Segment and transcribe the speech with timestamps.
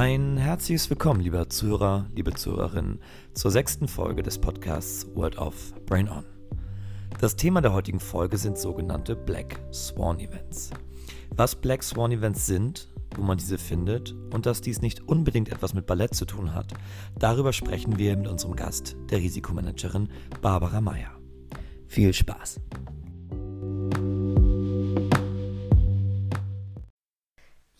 [0.00, 3.00] Ein herzliches Willkommen, lieber Zuhörer, liebe Zuhörerinnen,
[3.34, 6.24] zur sechsten Folge des Podcasts World of Brain On.
[7.20, 10.70] Das Thema der heutigen Folge sind sogenannte Black Swan Events.
[11.30, 15.74] Was Black Swan Events sind, wo man diese findet und dass dies nicht unbedingt etwas
[15.74, 16.74] mit Ballett zu tun hat,
[17.18, 20.10] darüber sprechen wir mit unserem Gast, der Risikomanagerin
[20.40, 21.10] Barbara Meyer.
[21.88, 22.60] Viel Spaß!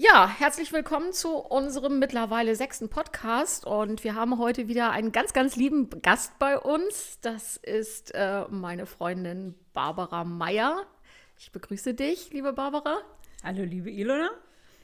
[0.01, 5.33] Ja, herzlich willkommen zu unserem mittlerweile sechsten Podcast und wir haben heute wieder einen ganz,
[5.33, 7.19] ganz lieben Gast bei uns.
[7.21, 10.87] Das ist äh, meine Freundin Barbara Meyer.
[11.37, 12.99] Ich begrüße dich, liebe Barbara.
[13.43, 14.31] Hallo, liebe Ilona.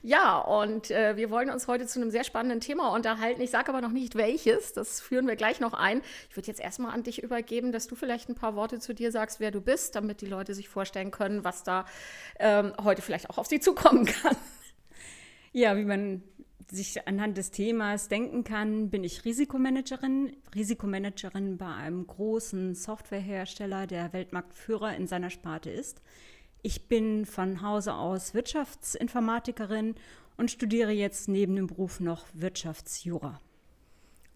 [0.03, 3.41] Ja, und äh, wir wollen uns heute zu einem sehr spannenden Thema unterhalten.
[3.41, 6.03] Ich sage aber noch nicht welches, das führen wir gleich noch ein.
[6.29, 9.13] Ich würde jetzt erstmal an dich übergeben, dass du vielleicht ein paar Worte zu dir
[9.13, 11.87] sagst, wer du bist, damit die Leute sich vorstellen können, was da
[12.41, 14.37] ähm, heute vielleicht auch auf sie zukommen kann.
[15.57, 16.21] Ja, wie man
[16.69, 20.37] sich anhand des Themas denken kann, bin ich Risikomanagerin.
[20.53, 26.03] Risikomanagerin bei einem großen Softwarehersteller, der Weltmarktführer in seiner Sparte ist.
[26.63, 29.95] Ich bin von Hause aus Wirtschaftsinformatikerin
[30.37, 33.41] und studiere jetzt neben dem Beruf noch Wirtschaftsjura.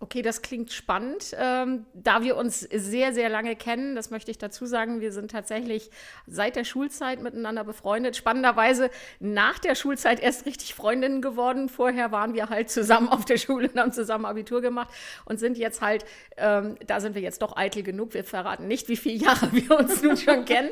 [0.00, 1.34] Okay, das klingt spannend.
[1.36, 5.32] Ähm, da wir uns sehr, sehr lange kennen, das möchte ich dazu sagen, wir sind
[5.32, 5.90] tatsächlich
[6.24, 8.14] seit der Schulzeit miteinander befreundet.
[8.16, 11.68] Spannenderweise nach der Schulzeit erst richtig Freundinnen geworden.
[11.68, 14.88] Vorher waren wir halt zusammen auf der Schule und haben zusammen Abitur gemacht
[15.24, 16.04] und sind jetzt halt,
[16.36, 18.14] ähm, da sind wir jetzt doch eitel genug.
[18.14, 20.70] Wir verraten nicht, wie viele Jahre wir uns nun schon kennen,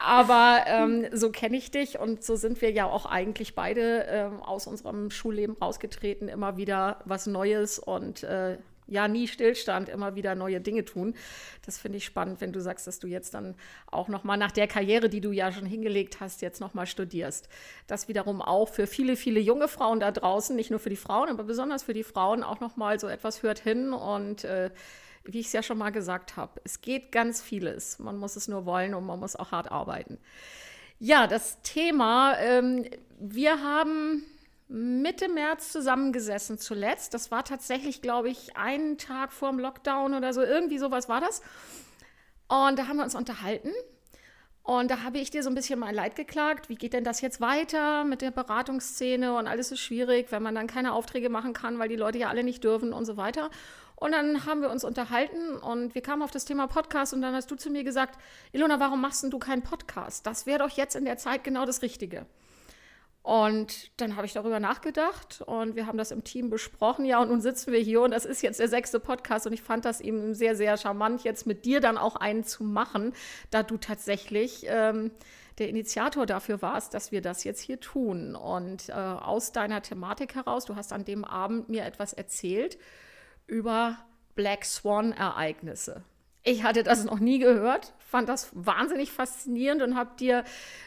[0.00, 4.40] aber ähm, so kenne ich dich und so sind wir ja auch eigentlich beide ähm,
[4.40, 8.56] aus unserem Schulleben rausgetreten, immer wieder was Neues und äh,
[8.88, 11.14] ja nie Stillstand, immer wieder neue Dinge tun.
[11.64, 13.54] Das finde ich spannend, wenn du sagst, dass du jetzt dann
[13.86, 16.86] auch noch mal nach der Karriere, die du ja schon hingelegt hast, jetzt noch mal
[16.86, 17.48] studierst.
[17.86, 21.28] Das wiederum auch für viele, viele junge Frauen da draußen, nicht nur für die Frauen,
[21.28, 24.70] aber besonders für die Frauen auch noch mal so etwas hört hin und äh,
[25.24, 27.98] wie ich es ja schon mal gesagt habe, es geht ganz vieles.
[27.98, 30.18] Man muss es nur wollen und man muss auch hart arbeiten.
[30.98, 32.84] Ja, das Thema, ähm,
[33.20, 34.24] wir haben
[34.68, 37.14] Mitte März zusammengesessen zuletzt.
[37.14, 40.42] Das war tatsächlich, glaube ich, einen Tag vor dem Lockdown oder so.
[40.42, 41.40] Irgendwie sowas war das.
[42.48, 43.70] Und da haben wir uns unterhalten.
[44.62, 46.68] Und da habe ich dir so ein bisschen mein Leid geklagt.
[46.68, 49.34] Wie geht denn das jetzt weiter mit der Beratungsszene?
[49.34, 52.28] Und alles ist schwierig, wenn man dann keine Aufträge machen kann, weil die Leute ja
[52.28, 53.48] alle nicht dürfen und so weiter.
[53.96, 57.34] Und dann haben wir uns unterhalten und wir kamen auf das Thema Podcast und dann
[57.34, 58.18] hast du zu mir gesagt,
[58.52, 60.26] Ilona, warum machst denn du keinen Podcast?
[60.26, 62.26] Das wäre doch jetzt in der Zeit genau das Richtige.
[63.22, 67.04] Und dann habe ich darüber nachgedacht und wir haben das im Team besprochen.
[67.04, 69.60] Ja, und nun sitzen wir hier und das ist jetzt der sechste Podcast und ich
[69.60, 73.12] fand das eben sehr, sehr charmant, jetzt mit dir dann auch einen zu machen,
[73.50, 75.10] da du tatsächlich ähm,
[75.58, 78.34] der Initiator dafür warst, dass wir das jetzt hier tun.
[78.34, 82.78] Und äh, aus deiner Thematik heraus, du hast an dem Abend mir etwas erzählt
[83.46, 83.98] über
[84.36, 86.02] Black Swan-Ereignisse.
[86.44, 90.44] Ich hatte das noch nie gehört, fand das wahnsinnig faszinierend und habe dir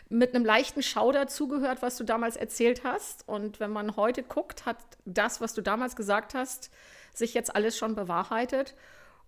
[0.09, 3.27] mit einem leichten Schauder zugehört, was du damals erzählt hast.
[3.27, 6.71] Und wenn man heute guckt, hat das, was du damals gesagt hast,
[7.13, 8.75] sich jetzt alles schon bewahrheitet.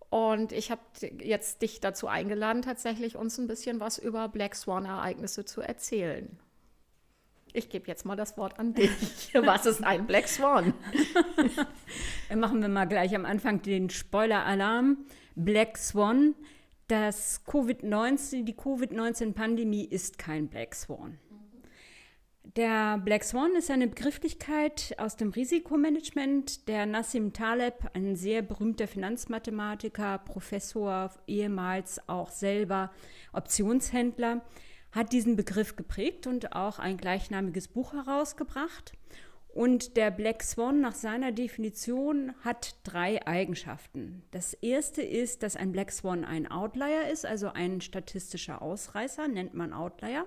[0.09, 0.81] Und ich habe
[1.19, 6.39] jetzt dich dazu eingeladen, tatsächlich uns ein bisschen was über Black Swan-Ereignisse zu erzählen.
[7.51, 8.89] Ich gebe jetzt mal das Wort an dich.
[9.33, 10.73] Was ist ein Black Swan?
[12.35, 15.06] Machen wir mal gleich am Anfang den Spoiler-Alarm.
[15.35, 16.35] Black Swan,
[16.88, 21.17] das COVID-19, die Covid-19-Pandemie ist kein Black Swan.
[22.55, 26.67] Der Black Swan ist eine Begrifflichkeit aus dem Risikomanagement.
[26.67, 32.91] Der Nassim Taleb, ein sehr berühmter Finanzmathematiker, Professor, ehemals auch selber
[33.31, 34.41] Optionshändler,
[34.91, 38.94] hat diesen Begriff geprägt und auch ein gleichnamiges Buch herausgebracht.
[39.53, 44.24] Und der Black Swan nach seiner Definition hat drei Eigenschaften.
[44.31, 49.53] Das erste ist, dass ein Black Swan ein Outlier ist, also ein statistischer Ausreißer, nennt
[49.53, 50.25] man Outlier.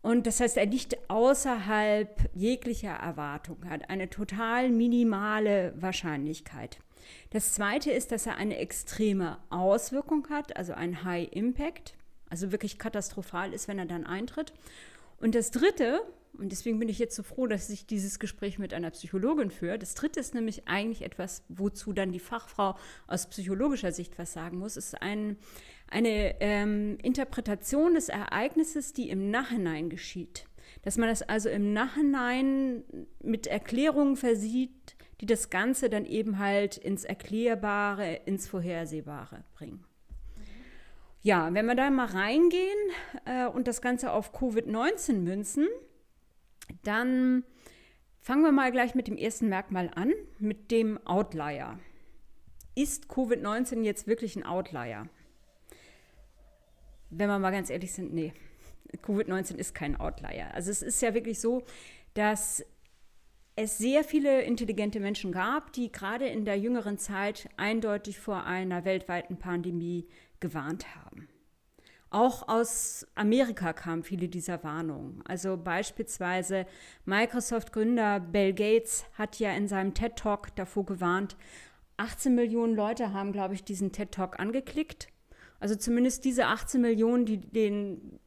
[0.00, 6.78] Und das heißt, er liegt außerhalb jeglicher Erwartung, hat eine total minimale Wahrscheinlichkeit.
[7.30, 11.94] Das zweite ist, dass er eine extreme Auswirkung hat, also ein High Impact,
[12.30, 14.52] also wirklich katastrophal ist, wenn er dann eintritt.
[15.18, 16.00] Und das dritte,
[16.38, 19.78] und deswegen bin ich jetzt so froh, dass ich dieses Gespräch mit einer Psychologin führe.
[19.78, 24.58] Das dritte ist nämlich eigentlich etwas, wozu dann die Fachfrau aus psychologischer Sicht was sagen
[24.58, 25.36] muss, ist ein,
[25.88, 30.46] eine ähm, Interpretation des Ereignisses, die im Nachhinein geschieht.
[30.82, 32.84] Dass man das also im Nachhinein
[33.22, 39.84] mit Erklärungen versieht, die das Ganze dann eben halt ins Erklärbare, ins Vorhersehbare bringen.
[41.22, 42.78] Ja, wenn wir da mal reingehen
[43.26, 45.68] äh, und das Ganze auf Covid-19 münzen,
[46.82, 47.44] dann
[48.22, 51.78] Fangen wir mal gleich mit dem ersten Merkmal an, mit dem Outlier.
[52.74, 55.08] Ist Covid-19 jetzt wirklich ein Outlier?
[57.08, 58.34] Wenn wir mal ganz ehrlich sind, nee.
[58.98, 60.54] Covid-19 ist kein Outlier.
[60.54, 61.64] Also es ist ja wirklich so,
[62.12, 62.62] dass
[63.56, 68.84] es sehr viele intelligente Menschen gab, die gerade in der jüngeren Zeit eindeutig vor einer
[68.84, 70.06] weltweiten Pandemie
[70.40, 71.28] gewarnt haben.
[72.10, 75.22] Auch aus Amerika kamen viele dieser Warnungen.
[75.26, 76.66] Also beispielsweise
[77.04, 81.36] Microsoft-Gründer Bill Gates hat ja in seinem TED-Talk davor gewarnt,
[81.98, 85.08] 18 Millionen Leute haben, glaube ich, diesen TED-Talk angeklickt.
[85.60, 88.18] Also zumindest diese 18 Millionen, die den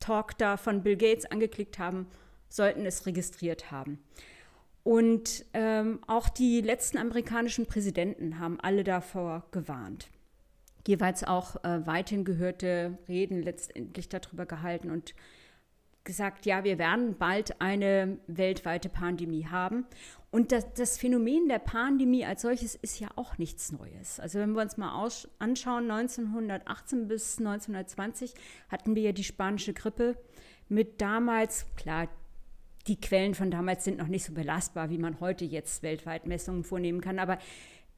[0.00, 2.08] Talk da von Bill Gates angeklickt haben,
[2.48, 4.00] sollten es registriert haben.
[4.82, 10.10] Und ähm, auch die letzten amerikanischen Präsidenten haben alle davor gewarnt.
[10.86, 15.14] Jeweils auch äh, weithin gehörte Reden letztendlich darüber gehalten und
[16.04, 19.86] gesagt, ja, wir werden bald eine weltweite Pandemie haben.
[20.30, 24.20] Und das, das, Phänomen der Pandemie als solches ist ja auch nichts Neues.
[24.20, 28.34] Also wenn wir uns mal aus, anschauen, 1918 bis 1920
[28.68, 30.16] hatten wir ja die spanische Grippe
[30.68, 32.08] mit damals, klar,
[32.86, 36.64] die Quellen von damals sind noch nicht so belastbar, wie man heute jetzt weltweit Messungen
[36.64, 37.18] vornehmen kann.
[37.18, 37.38] Aber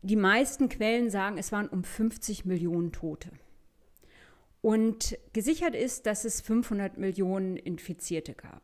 [0.07, 3.31] die meisten Quellen sagen, es waren um 50 Millionen Tote.
[4.63, 8.63] Und gesichert ist, dass es 500 Millionen Infizierte gab.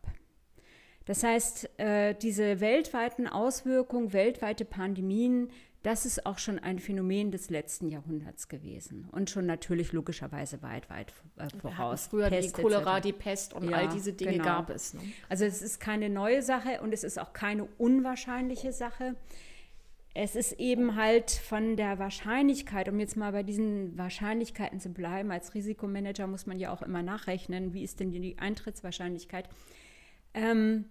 [1.05, 5.51] Das heißt, äh, diese weltweiten Auswirkungen, weltweite Pandemien,
[5.83, 10.89] das ist auch schon ein Phänomen des letzten Jahrhunderts gewesen und schon natürlich logischerweise weit,
[10.91, 12.07] weit äh, voraus.
[12.07, 13.07] Früher Pest, die Cholera, etc.
[13.07, 14.45] die Pest und ja, all diese Dinge genau.
[14.45, 14.95] gab es.
[14.95, 15.01] Ne?
[15.29, 19.17] Also es ist keine neue Sache und es ist auch keine unwahrscheinliche Sache.
[20.15, 25.31] Es ist eben halt von der Wahrscheinlichkeit, um jetzt mal bei diesen Wahrscheinlichkeiten zu bleiben,
[25.31, 29.49] als Risikomanager muss man ja auch immer nachrechnen, wie ist denn die Eintrittswahrscheinlichkeit.
[30.35, 30.85] Ähm,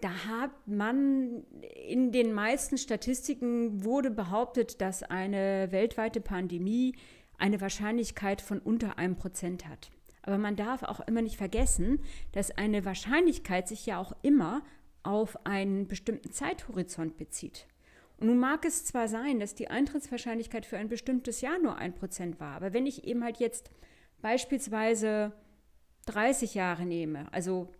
[0.00, 1.44] da hat man
[1.86, 6.96] in den meisten Statistiken wurde behauptet, dass eine weltweite Pandemie
[7.38, 9.92] eine Wahrscheinlichkeit von unter einem Prozent hat.
[10.22, 12.00] Aber man darf auch immer nicht vergessen,
[12.32, 14.62] dass eine Wahrscheinlichkeit sich ja auch immer
[15.04, 17.66] auf einen bestimmten Zeithorizont bezieht.
[18.20, 22.40] Nun mag es zwar sein, dass die Eintrittswahrscheinlichkeit für ein bestimmtes Jahr nur ein Prozent
[22.40, 23.70] war, aber wenn ich eben halt jetzt
[24.22, 25.32] beispielsweise
[26.06, 27.72] 30 Jahre nehme, also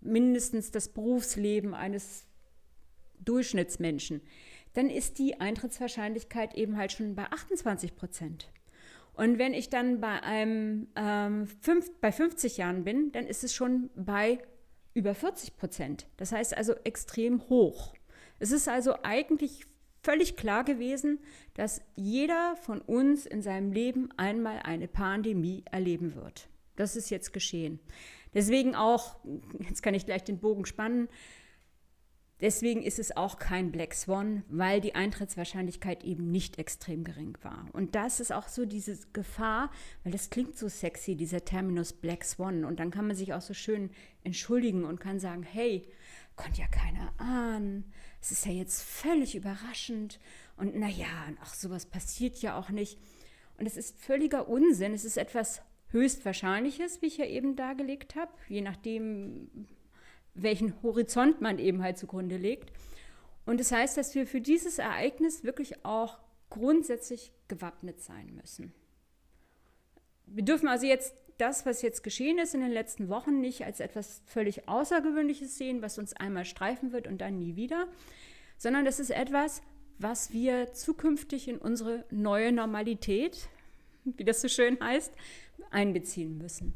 [0.00, 2.26] mindestens das Berufsleben eines
[3.20, 4.22] Durchschnittsmenschen,
[4.74, 8.50] dann ist die Eintrittswahrscheinlichkeit eben halt schon bei 28 Prozent.
[9.14, 13.54] Und wenn ich dann bei, einem, ähm, fünf, bei 50 Jahren bin, dann ist es
[13.54, 14.38] schon bei
[14.92, 16.06] über 40 Prozent.
[16.18, 17.94] Das heißt also extrem hoch.
[18.38, 19.62] Es ist also eigentlich
[20.06, 21.18] völlig klar gewesen,
[21.54, 26.48] dass jeder von uns in seinem Leben einmal eine Pandemie erleben wird.
[26.76, 27.80] Das ist jetzt geschehen.
[28.32, 29.16] Deswegen auch,
[29.58, 31.08] jetzt kann ich gleich den Bogen spannen,
[32.40, 37.66] deswegen ist es auch kein Black Swan, weil die Eintrittswahrscheinlichkeit eben nicht extrem gering war.
[37.72, 39.72] Und das ist auch so diese Gefahr,
[40.04, 42.64] weil das klingt so sexy, dieser Terminus Black Swan.
[42.64, 43.90] Und dann kann man sich auch so schön
[44.22, 45.88] entschuldigen und kann sagen, hey,
[46.36, 47.92] konnte ja keiner ahnen.
[48.26, 50.18] Es ist ja jetzt völlig überraschend.
[50.56, 51.06] Und naja,
[51.40, 52.98] ach, sowas passiert ja auch nicht.
[53.56, 54.94] Und es ist völliger Unsinn.
[54.94, 59.68] Es ist etwas Höchstwahrscheinliches, wie ich ja eben dargelegt habe, je nachdem,
[60.34, 62.72] welchen Horizont man eben halt zugrunde legt.
[63.44, 66.18] Und das heißt, dass wir für dieses Ereignis wirklich auch
[66.50, 68.72] grundsätzlich gewappnet sein müssen.
[70.26, 73.80] Wir dürfen also jetzt das, was jetzt geschehen ist in den letzten Wochen, nicht als
[73.80, 77.88] etwas völlig Außergewöhnliches sehen, was uns einmal streifen wird und dann nie wieder,
[78.58, 79.62] sondern das ist etwas,
[79.98, 83.48] was wir zukünftig in unsere neue Normalität,
[84.04, 85.12] wie das so schön heißt,
[85.70, 86.74] einbeziehen müssen.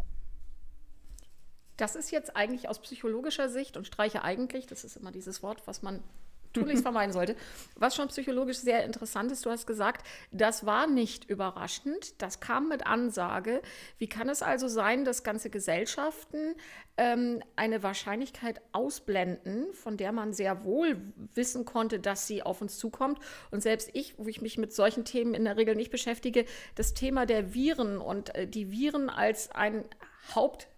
[1.77, 5.67] Das ist jetzt eigentlich aus psychologischer Sicht und streiche eigentlich, das ist immer dieses Wort,
[5.67, 6.03] was man
[6.53, 7.37] tunlichst vermeiden sollte.
[7.77, 12.69] Was schon psychologisch sehr interessant ist, du hast gesagt, das war nicht überraschend, das kam
[12.69, 13.63] mit Ansage.
[13.99, 16.55] Wie kann es also sein, dass ganze Gesellschaften
[16.97, 21.01] ähm, eine Wahrscheinlichkeit ausblenden, von der man sehr wohl
[21.35, 23.19] wissen konnte, dass sie auf uns zukommt?
[23.51, 26.95] Und selbst ich, wo ich mich mit solchen Themen in der Regel nicht beschäftige, das
[26.95, 29.85] Thema der Viren und äh, die Viren als ein
[30.35, 30.69] Haupt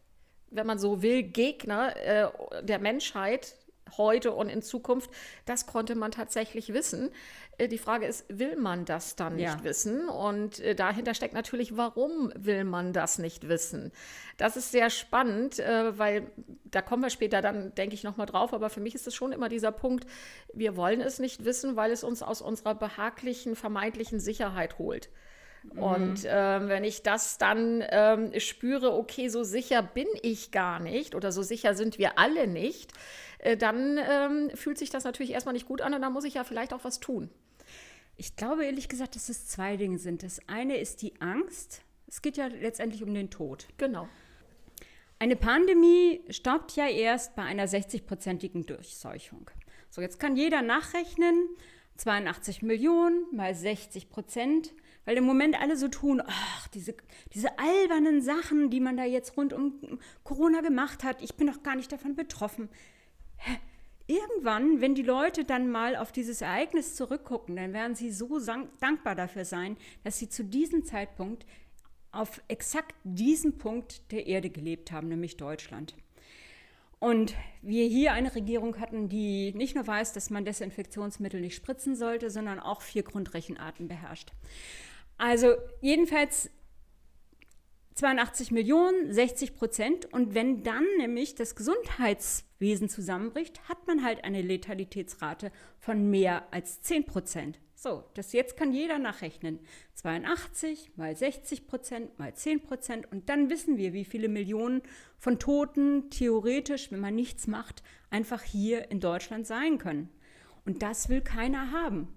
[0.55, 3.55] wenn man so will, Gegner äh, der Menschheit
[3.97, 5.11] heute und in Zukunft,
[5.45, 7.11] das konnte man tatsächlich wissen.
[7.59, 9.65] Äh, die Frage ist, will man das dann nicht ja.
[9.65, 10.09] wissen?
[10.09, 13.93] Und äh, dahinter steckt natürlich, warum will man das nicht wissen?
[14.37, 16.31] Das ist sehr spannend, äh, weil
[16.65, 18.53] da kommen wir später dann, denke ich, nochmal drauf.
[18.53, 20.07] Aber für mich ist es schon immer dieser Punkt,
[20.53, 25.11] wir wollen es nicht wissen, weil es uns aus unserer behaglichen, vermeintlichen Sicherheit holt.
[25.63, 25.83] Mhm.
[25.83, 31.15] Und ähm, wenn ich das dann ähm, spüre, okay, so sicher bin ich gar nicht
[31.15, 32.93] oder so sicher sind wir alle nicht,
[33.43, 36.35] äh, dann ähm, fühlt sich das natürlich erstmal nicht gut an und dann muss ich
[36.35, 37.29] ja vielleicht auch was tun.
[38.17, 40.23] Ich glaube ehrlich gesagt, dass es zwei Dinge sind.
[40.23, 41.83] Das eine ist die Angst.
[42.07, 43.67] Es geht ja letztendlich um den Tod.
[43.79, 44.09] Genau.
[45.19, 49.51] Eine Pandemie stoppt ja erst bei einer 60-prozentigen Durchseuchung.
[49.91, 51.49] So, jetzt kann jeder nachrechnen,
[51.97, 54.73] 82 Millionen mal 60 Prozent,
[55.05, 56.95] weil im Moment alle so tun, ach, diese,
[57.35, 61.63] diese albernen Sachen, die man da jetzt rund um Corona gemacht hat, ich bin doch
[61.63, 62.69] gar nicht davon betroffen.
[64.07, 68.39] Irgendwann, wenn die Leute dann mal auf dieses Ereignis zurückgucken, dann werden sie so
[68.81, 71.47] dankbar dafür sein, dass sie zu diesem Zeitpunkt
[72.11, 75.97] auf exakt diesem Punkt der Erde gelebt haben, nämlich Deutschland.
[76.99, 81.97] Und wir hier eine Regierung hatten, die nicht nur weiß, dass man Desinfektionsmittel nicht spritzen
[81.97, 84.33] sollte, sondern auch vier Grundrechenarten beherrscht.
[85.19, 86.51] Also jedenfalls
[87.95, 90.13] 82 Millionen, 60 Prozent.
[90.13, 96.81] Und wenn dann nämlich das Gesundheitswesen zusammenbricht, hat man halt eine Letalitätsrate von mehr als
[96.83, 97.59] 10 Prozent.
[97.75, 99.59] So, das jetzt kann jeder nachrechnen.
[99.95, 103.11] 82 mal 60 Prozent mal 10 Prozent.
[103.11, 104.83] Und dann wissen wir, wie viele Millionen
[105.19, 110.11] von Toten theoretisch, wenn man nichts macht, einfach hier in Deutschland sein können.
[110.65, 112.15] Und das will keiner haben.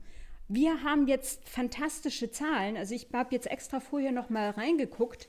[0.47, 2.77] Wir haben jetzt fantastische Zahlen.
[2.77, 5.27] Also ich habe jetzt extra vorher noch mal reingeguckt.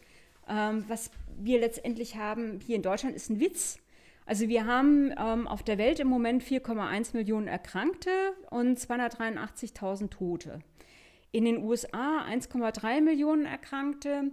[0.48, 3.78] Ähm, was wir letztendlich haben hier in Deutschland ist ein Witz.
[4.26, 8.10] Also wir haben ähm, auf der Welt im Moment 4,1 Millionen Erkrankte
[8.50, 10.58] und 283.000 Tote.
[11.30, 14.32] In den USA 1,3 Millionen Erkrankte.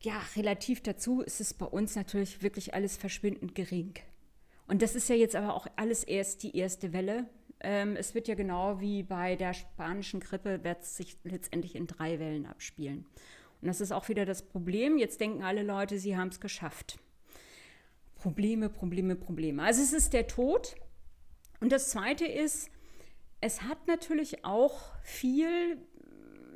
[0.00, 3.94] Ja, relativ dazu ist es bei uns natürlich wirklich alles verschwindend gering.
[4.66, 7.28] Und das ist ja jetzt aber auch alles erst die erste Welle.
[7.60, 11.86] Ähm, es wird ja genau wie bei der spanischen Grippe, wird es sich letztendlich in
[11.86, 13.06] drei Wellen abspielen.
[13.60, 14.98] Und das ist auch wieder das Problem.
[14.98, 16.98] Jetzt denken alle Leute, sie haben es geschafft.
[18.14, 19.62] Probleme, Probleme, Probleme.
[19.62, 20.76] Also es ist der Tod.
[21.60, 22.70] Und das Zweite ist,
[23.40, 25.78] es hat natürlich auch viel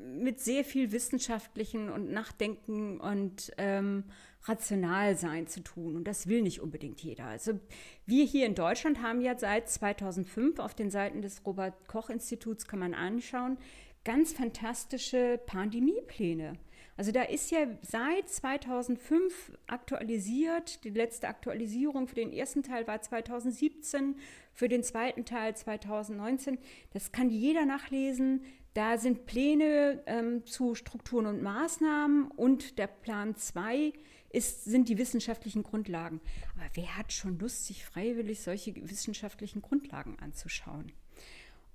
[0.02, 4.04] mit sehr viel wissenschaftlichen und Nachdenken und ähm,
[4.44, 5.96] Rationalsein zu tun.
[5.96, 7.26] Und das will nicht unbedingt jeder.
[7.26, 7.58] Also
[8.06, 12.66] wir hier in Deutschland haben ja seit 2005 auf den Seiten des Robert Koch Instituts,
[12.66, 13.58] kann man anschauen,
[14.04, 16.54] ganz fantastische Pandemiepläne.
[16.96, 20.84] Also da ist ja seit 2005 aktualisiert.
[20.84, 24.16] Die letzte Aktualisierung für den ersten Teil war 2017,
[24.52, 26.58] für den zweiten Teil 2019.
[26.92, 28.44] Das kann jeder nachlesen.
[28.74, 33.92] Da sind Pläne ähm, zu Strukturen und Maßnahmen und der Plan 2
[34.30, 36.20] ist, sind die wissenschaftlichen Grundlagen.
[36.54, 40.92] Aber wer hat schon Lust, sich freiwillig solche wissenschaftlichen Grundlagen anzuschauen?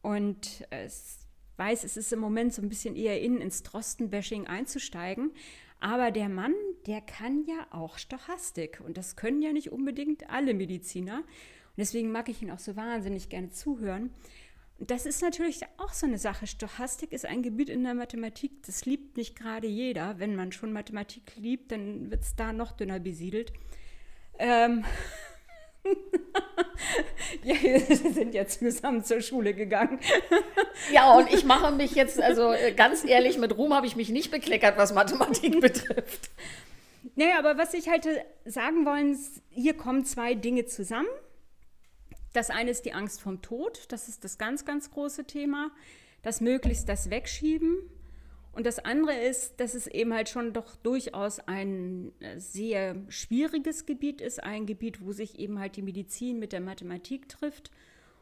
[0.02, 1.27] Und es
[1.58, 5.32] weiß, es ist im Moment so ein bisschen eher in, ins Drosten-Bashing einzusteigen.
[5.80, 6.54] Aber der Mann,
[6.88, 8.82] der kann ja auch Stochastik.
[8.84, 11.18] Und das können ja nicht unbedingt alle Mediziner.
[11.18, 14.12] Und deswegen mag ich ihn auch so wahnsinnig gerne zuhören.
[14.80, 16.46] Und das ist natürlich auch so eine Sache.
[16.46, 20.20] Stochastik ist ein Gebiet in der Mathematik, das liebt nicht gerade jeder.
[20.20, 23.54] Wenn man schon Mathematik liebt, dann wird es da noch dünner besiedelt.
[24.38, 24.86] Ähm,
[27.44, 30.00] ja, wir sind ja zusammen zur Schule gegangen.
[30.92, 34.10] ja, und ich mache mich jetzt, also äh, ganz ehrlich, mit Ruhm habe ich mich
[34.10, 36.30] nicht bekleckert, was Mathematik betrifft.
[37.16, 39.18] Naja, aber was ich halt äh, sagen wollen,
[39.50, 41.08] hier kommen zwei Dinge zusammen.
[42.34, 45.72] Das eine ist die Angst vom Tod, das ist das ganz, ganz große Thema.
[46.22, 47.90] Das möglichst das Wegschieben
[48.58, 53.86] und das andere ist, dass es eben halt schon doch durchaus ein äh, sehr schwieriges
[53.86, 57.70] Gebiet ist, ein Gebiet, wo sich eben halt die Medizin mit der Mathematik trifft.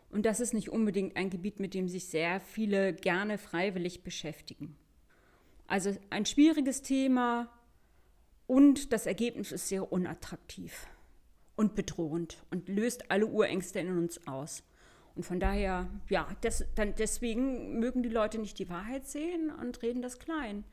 [0.09, 4.75] Und das ist nicht unbedingt ein Gebiet, mit dem sich sehr viele gerne freiwillig beschäftigen.
[5.67, 7.49] Also ein schwieriges Thema
[8.45, 10.85] und das Ergebnis ist sehr unattraktiv
[11.55, 14.63] und bedrohend und löst alle Urängste in uns aus.
[15.15, 19.81] Und von daher, ja, das, dann deswegen mögen die Leute nicht die Wahrheit sehen und
[19.81, 20.65] reden das klein.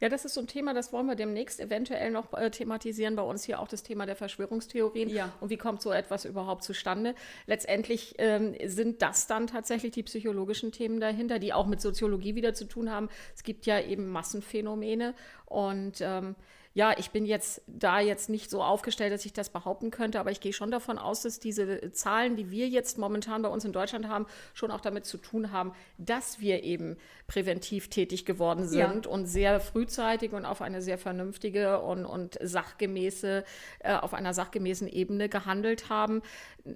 [0.00, 3.14] Ja, das ist so ein Thema, das wollen wir demnächst eventuell noch äh, thematisieren.
[3.14, 5.08] Bei uns hier auch das Thema der Verschwörungstheorien.
[5.08, 5.32] Ja.
[5.40, 7.14] Und wie kommt so etwas überhaupt zustande?
[7.46, 12.52] Letztendlich ähm, sind das dann tatsächlich die psychologischen Themen dahinter, die auch mit Soziologie wieder
[12.52, 13.10] zu tun haben.
[13.36, 15.14] Es gibt ja eben Massenphänomene
[15.46, 16.34] und ähm,
[16.74, 20.30] ja, ich bin jetzt da jetzt nicht so aufgestellt, dass ich das behaupten könnte, aber
[20.30, 23.72] ich gehe schon davon aus, dass diese Zahlen, die wir jetzt momentan bei uns in
[23.72, 29.04] Deutschland haben, schon auch damit zu tun haben, dass wir eben präventiv tätig geworden sind
[29.04, 29.10] ja.
[29.10, 33.44] und sehr frühzeitig und auf eine sehr vernünftige und, und sachgemäße,
[33.80, 36.22] äh, auf einer sachgemäßen Ebene gehandelt haben.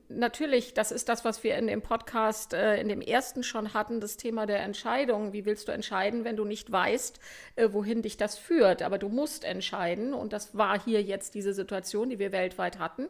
[0.08, 4.00] Natürlich, das ist das, was wir in dem Podcast, äh, in dem ersten schon hatten,
[4.00, 5.32] das Thema der Entscheidung.
[5.32, 7.18] Wie willst du entscheiden, wenn du nicht weißt,
[7.54, 8.82] äh, wohin dich das führt?
[8.82, 10.14] Aber du musst entscheiden entscheiden.
[10.14, 13.08] Und das war hier jetzt diese Situation, die wir weltweit hatten.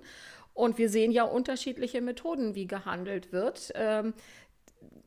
[0.54, 3.73] Und wir sehen ja unterschiedliche Methoden, wie gehandelt wird.
[3.75, 4.14] Ähm,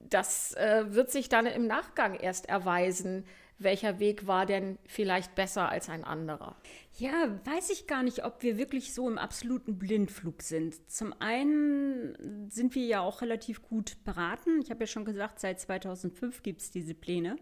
[0.09, 3.25] das äh, wird sich dann im Nachgang erst erweisen,
[3.61, 6.55] welcher Weg war denn vielleicht besser als ein anderer?
[6.97, 10.89] Ja, weiß ich gar nicht, ob wir wirklich so im absoluten Blindflug sind.
[10.89, 14.61] Zum einen sind wir ja auch relativ gut beraten.
[14.61, 17.35] Ich habe ja schon gesagt, seit 2005 gibt es diese Pläne.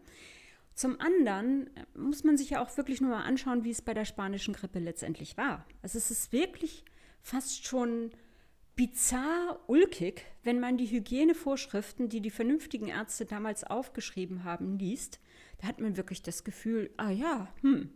[0.77, 3.95] Zum anderen äh, muss man sich ja auch wirklich nur mal anschauen, wie es bei
[3.95, 5.65] der spanischen Grippe letztendlich war.
[5.81, 6.85] Also es ist wirklich
[7.19, 8.11] fast schon
[8.75, 15.19] bizarr ulkig, wenn man die Hygienevorschriften, die die vernünftigen Ärzte damals aufgeschrieben haben, liest.
[15.57, 17.89] Da hat man wirklich das Gefühl, ah ja, hm,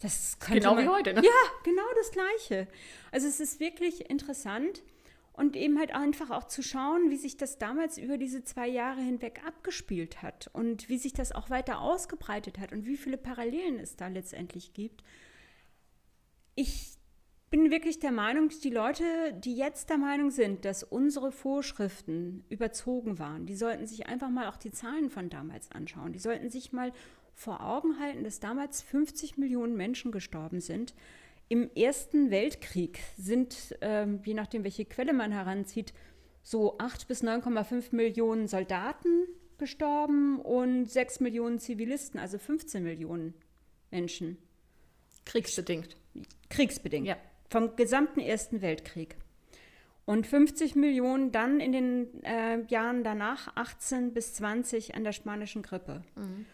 [0.00, 1.22] das könnte genau man, wie heute, ne?
[1.22, 2.66] Ja, genau das Gleiche.
[3.12, 4.82] Also es ist wirklich interessant
[5.36, 9.00] und eben halt einfach auch zu schauen, wie sich das damals über diese zwei Jahre
[9.00, 13.78] hinweg abgespielt hat und wie sich das auch weiter ausgebreitet hat und wie viele Parallelen
[13.78, 15.02] es da letztendlich gibt.
[16.54, 16.94] Ich
[17.50, 23.18] bin wirklich der Meinung, die Leute, die jetzt der Meinung sind, dass unsere Vorschriften überzogen
[23.18, 26.12] waren, die sollten sich einfach mal auch die Zahlen von damals anschauen.
[26.12, 26.92] Die sollten sich mal
[27.34, 30.94] vor Augen halten, dass damals 50 Millionen Menschen gestorben sind
[31.48, 35.92] im Ersten Weltkrieg sind, ähm, je nachdem, welche Quelle man heranzieht,
[36.42, 39.26] so 8 bis 9,5 Millionen Soldaten
[39.58, 43.34] gestorben und 6 Millionen Zivilisten, also 15 Millionen
[43.90, 44.38] Menschen.
[45.24, 45.96] Kriegsbedingt.
[46.50, 47.06] Kriegsbedingt.
[47.06, 47.16] Ja.
[47.50, 49.16] Vom gesamten Ersten Weltkrieg.
[50.04, 55.62] Und 50 Millionen dann in den äh, Jahren danach, 18 bis 20, an der spanischen
[55.62, 56.04] Grippe.
[56.14, 56.46] Mhm.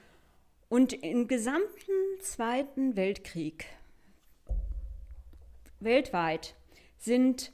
[0.71, 3.67] Und im gesamten Zweiten Weltkrieg
[5.85, 6.55] weltweit
[6.99, 7.53] sind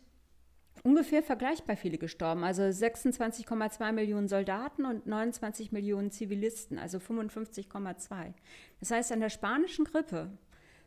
[0.82, 2.44] ungefähr vergleichbar viele gestorben.
[2.44, 8.32] Also 26,2 Millionen Soldaten und 29 Millionen Zivilisten, also 55,2.
[8.80, 10.30] Das heißt, an der spanischen Grippe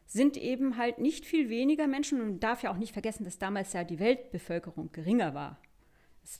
[0.05, 3.73] sind eben halt nicht viel weniger Menschen und darf ja auch nicht vergessen, dass damals
[3.73, 5.61] ja die Weltbevölkerung geringer war.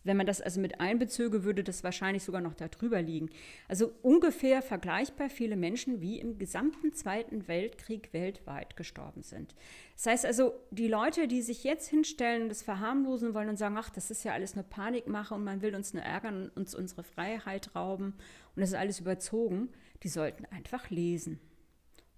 [0.03, 3.29] Wenn man das also mit einbezöge, würde das wahrscheinlich sogar noch darüber liegen.
[3.67, 9.55] Also ungefähr vergleichbar viele Menschen, wie im gesamten Zweiten Weltkrieg weltweit gestorben sind.
[9.95, 13.75] Das heißt also, die Leute, die sich jetzt hinstellen und das verharmlosen wollen und sagen,
[13.77, 16.75] ach, das ist ja alles nur Panikmache und man will uns nur ärgern und uns
[16.75, 18.13] unsere Freiheit rauben
[18.55, 19.69] und das ist alles überzogen,
[20.03, 21.39] die sollten einfach lesen.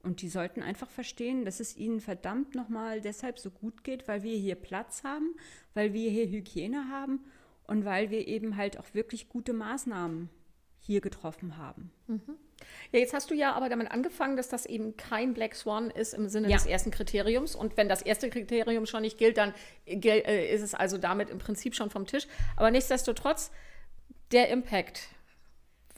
[0.04, 4.22] Und die sollten einfach verstehen, dass es ihnen verdammt nochmal deshalb so gut geht, weil
[4.22, 5.34] wir hier Platz haben,
[5.74, 7.22] weil wir hier Hygiene haben
[7.68, 10.30] und weil wir eben halt auch wirklich gute Maßnahmen
[10.80, 11.92] hier getroffen haben.
[12.08, 12.38] Mhm.
[12.92, 16.14] Ja, jetzt hast du ja aber damit angefangen, dass das eben kein Black Swan ist
[16.14, 16.58] im Sinne ja.
[16.58, 17.56] des ersten Kriteriums.
[17.56, 19.54] Und wenn das erste Kriterium schon nicht gilt, dann
[19.86, 22.28] äh, ist es also damit im Prinzip schon vom Tisch.
[22.56, 23.52] Aber nichtsdestotrotz,
[24.32, 25.08] der Impact,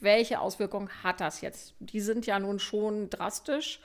[0.00, 1.74] welche Auswirkungen hat das jetzt?
[1.80, 3.80] Die sind ja nun schon drastisch.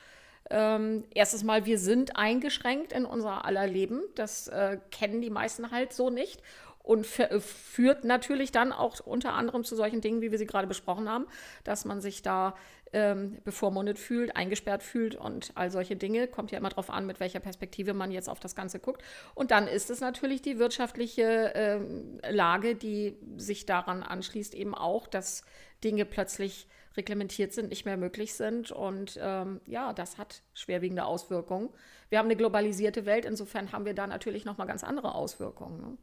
[0.49, 4.01] Ähm, erstes Mal, wir sind eingeschränkt in unser aller Leben.
[4.15, 6.41] Das äh, kennen die meisten halt so nicht
[6.83, 11.09] und führt natürlich dann auch unter anderem zu solchen Dingen, wie wir sie gerade besprochen
[11.09, 11.27] haben,
[11.63, 12.55] dass man sich da
[12.93, 16.27] ähm, bevormundet fühlt, eingesperrt fühlt und all solche Dinge.
[16.27, 19.03] Kommt ja immer darauf an, mit welcher Perspektive man jetzt auf das Ganze guckt.
[19.33, 25.07] Und dann ist es natürlich die wirtschaftliche ähm, Lage, die sich daran anschließt, eben auch,
[25.07, 25.43] dass
[25.83, 26.67] Dinge plötzlich
[26.97, 28.71] reglementiert sind, nicht mehr möglich sind.
[28.71, 31.69] Und ähm, ja, das hat schwerwiegende Auswirkungen.
[32.09, 35.79] Wir haben eine globalisierte Welt, insofern haben wir da natürlich nochmal ganz andere Auswirkungen.
[35.79, 35.97] Ne?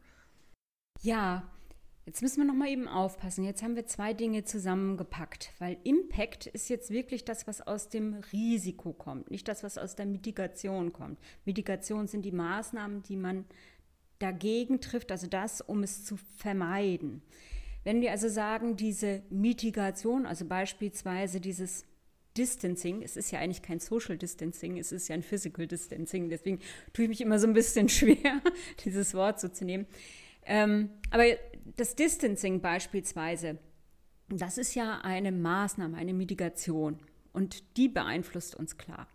[1.01, 1.49] Ja,
[2.05, 3.45] jetzt müssen wir noch mal eben aufpassen.
[3.45, 8.15] Jetzt haben wir zwei Dinge zusammengepackt, weil Impact ist jetzt wirklich das, was aus dem
[8.33, 11.17] Risiko kommt, nicht das, was aus der Mitigation kommt.
[11.45, 13.45] Mitigation sind die Maßnahmen, die man
[14.19, 17.21] dagegen trifft, also das, um es zu vermeiden.
[17.85, 21.85] Wenn wir also sagen, diese Mitigation, also beispielsweise dieses
[22.35, 26.59] Distancing, es ist ja eigentlich kein Social Distancing, es ist ja ein Physical Distancing, deswegen
[26.91, 28.41] tue ich mich immer so ein bisschen schwer,
[28.83, 29.87] dieses Wort so zu nehmen.
[30.49, 31.25] Ähm, aber
[31.77, 33.59] das Distancing beispielsweise,
[34.27, 36.99] das ist ja eine Maßnahme, eine Mitigation
[37.31, 39.07] und die beeinflusst uns klar.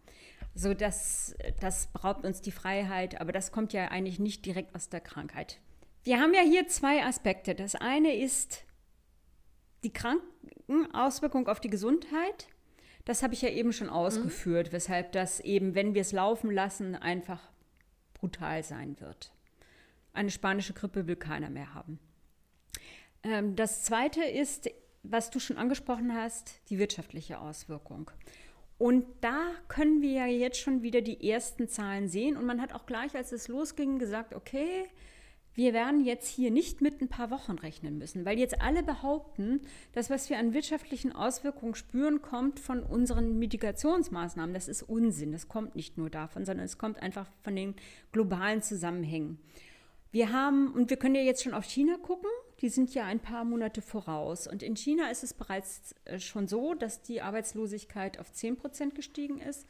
[0.54, 4.88] So, das, das beraubt uns die Freiheit, aber das kommt ja eigentlich nicht direkt aus
[4.88, 5.58] der Krankheit.
[6.04, 7.56] Wir haben ja hier zwei Aspekte.
[7.56, 8.64] Das eine ist
[9.82, 12.46] die Krankenauswirkung auf die Gesundheit.
[13.04, 14.72] Das habe ich ja eben schon ausgeführt, mhm.
[14.72, 17.40] weshalb das eben, wenn wir es laufen lassen, einfach
[18.14, 19.33] brutal sein wird.
[20.14, 21.98] Eine spanische Grippe will keiner mehr haben.
[23.22, 24.70] Ähm, das Zweite ist,
[25.02, 28.10] was du schon angesprochen hast, die wirtschaftliche Auswirkung.
[28.78, 32.36] Und da können wir ja jetzt schon wieder die ersten Zahlen sehen.
[32.36, 34.86] Und man hat auch gleich, als es losging, gesagt, okay,
[35.54, 39.60] wir werden jetzt hier nicht mit ein paar Wochen rechnen müssen, weil jetzt alle behaupten,
[39.92, 44.52] das, was wir an wirtschaftlichen Auswirkungen spüren, kommt von unseren Mitigationsmaßnahmen.
[44.52, 45.30] Das ist Unsinn.
[45.30, 47.74] Das kommt nicht nur davon, sondern es kommt einfach von den
[48.10, 49.38] globalen Zusammenhängen.
[50.14, 53.18] Wir haben, und wir können ja jetzt schon auf China gucken, die sind ja ein
[53.18, 54.46] paar Monate voraus.
[54.46, 58.94] Und in China ist es bereits äh, schon so, dass die Arbeitslosigkeit auf 10 Prozent
[58.94, 59.66] gestiegen ist.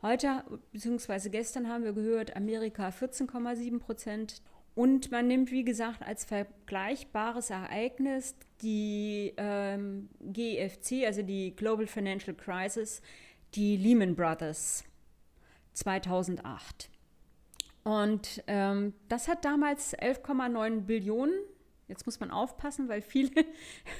[0.00, 1.28] Heute bzw.
[1.28, 4.40] gestern haben wir gehört, Amerika 14,7 Prozent.
[4.74, 12.34] Und man nimmt, wie gesagt, als vergleichbares Ereignis die ähm, GFC, also die Global Financial
[12.34, 13.02] Crisis,
[13.54, 14.84] die Lehman Brothers
[15.74, 16.91] 2008.
[17.84, 21.34] Und ähm, das hat damals 11,9 Billionen.
[21.88, 23.44] Jetzt muss man aufpassen, weil viele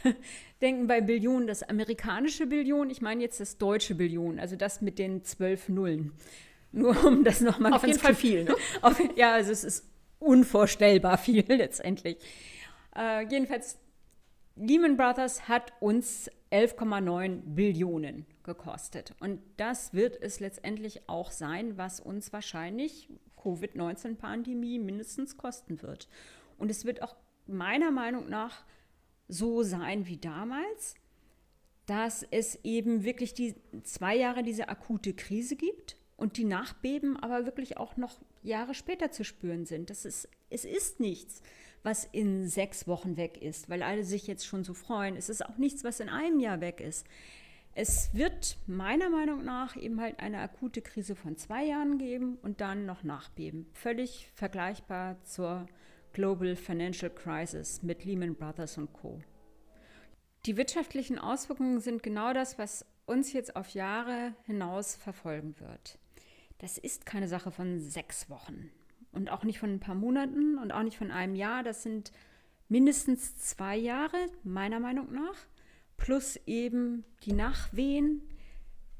[0.62, 2.90] denken bei Billionen das amerikanische Billion.
[2.90, 6.12] Ich meine jetzt das deutsche Billion, also das mit den zwölf Nullen.
[6.70, 8.56] Nur um das nochmal Auf jeden Fall viel, ne?
[8.82, 9.84] Auf, ja, also es ist
[10.20, 12.16] unvorstellbar viel letztendlich.
[12.96, 13.78] Äh, jedenfalls,
[14.56, 19.14] Lehman Brothers hat uns 11,9 Billionen gekostet.
[19.20, 23.08] Und das wird es letztendlich auch sein, was uns wahrscheinlich
[23.42, 26.08] Covid-19-Pandemie mindestens kosten wird.
[26.58, 28.64] Und es wird auch meiner Meinung nach
[29.28, 30.94] so sein wie damals,
[31.86, 37.44] dass es eben wirklich die zwei Jahre diese akute Krise gibt und die Nachbeben aber
[37.44, 39.90] wirklich auch noch Jahre später zu spüren sind.
[39.90, 41.42] Das ist, es ist nichts,
[41.82, 45.16] was in sechs Wochen weg ist, weil alle sich jetzt schon so freuen.
[45.16, 47.06] Es ist auch nichts, was in einem Jahr weg ist.
[47.74, 52.60] Es wird meiner Meinung nach eben halt eine akute Krise von zwei Jahren geben und
[52.60, 53.66] dann noch Nachbeben.
[53.72, 55.66] Völlig vergleichbar zur
[56.12, 59.20] Global Financial Crisis mit Lehman Brothers und Co.
[60.44, 65.98] Die wirtschaftlichen Auswirkungen sind genau das, was uns jetzt auf Jahre hinaus verfolgen wird
[66.62, 68.70] das ist keine Sache von sechs Wochen
[69.10, 71.64] und auch nicht von ein paar Monaten und auch nicht von einem Jahr.
[71.64, 72.12] Das sind
[72.68, 75.34] mindestens zwei Jahre, meiner Meinung nach,
[76.02, 78.22] plus eben die Nachwehen,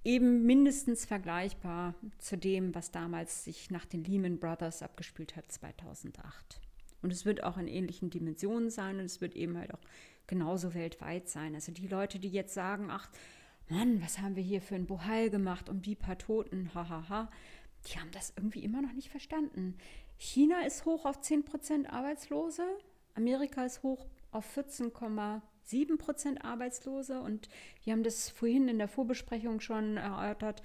[0.05, 6.61] eben mindestens vergleichbar zu dem, was damals sich nach den Lehman Brothers abgespielt hat 2008.
[7.03, 9.81] Und es wird auch in ähnlichen Dimensionen sein und es wird eben halt auch
[10.29, 11.57] genauso weltweit sein.
[11.57, 13.11] Also die Leute, die jetzt sagen, ach,
[13.69, 17.09] Mann, was haben wir hier für ein Bohai gemacht und die paar Toten, hahaha, ha,
[17.09, 17.31] ha.
[17.88, 19.77] die haben das irgendwie immer noch nicht verstanden.
[20.19, 22.62] China ist hoch auf 10% Arbeitslose,
[23.15, 24.45] Amerika ist hoch auf
[25.70, 27.48] 14,7% Arbeitslose und
[27.85, 30.62] wir haben das vorhin in der Vorbesprechung schon erörtert.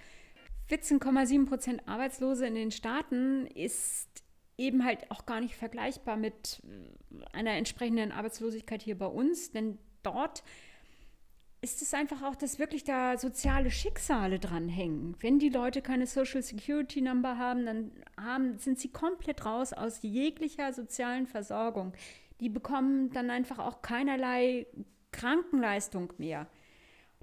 [0.69, 4.09] 14,7% Arbeitslose in den Staaten ist
[4.57, 6.61] eben halt auch gar nicht vergleichbar mit
[7.31, 10.43] einer entsprechenden Arbeitslosigkeit hier bei uns, denn dort
[11.61, 15.15] ist es einfach auch, dass wirklich da soziale Schicksale dranhängen.
[15.19, 20.01] Wenn die Leute keine Social Security Number haben, dann haben, sind sie komplett raus aus
[20.01, 21.93] jeglicher sozialen Versorgung.
[22.39, 24.67] Die bekommen dann einfach auch keinerlei
[25.11, 26.47] Krankenleistung mehr.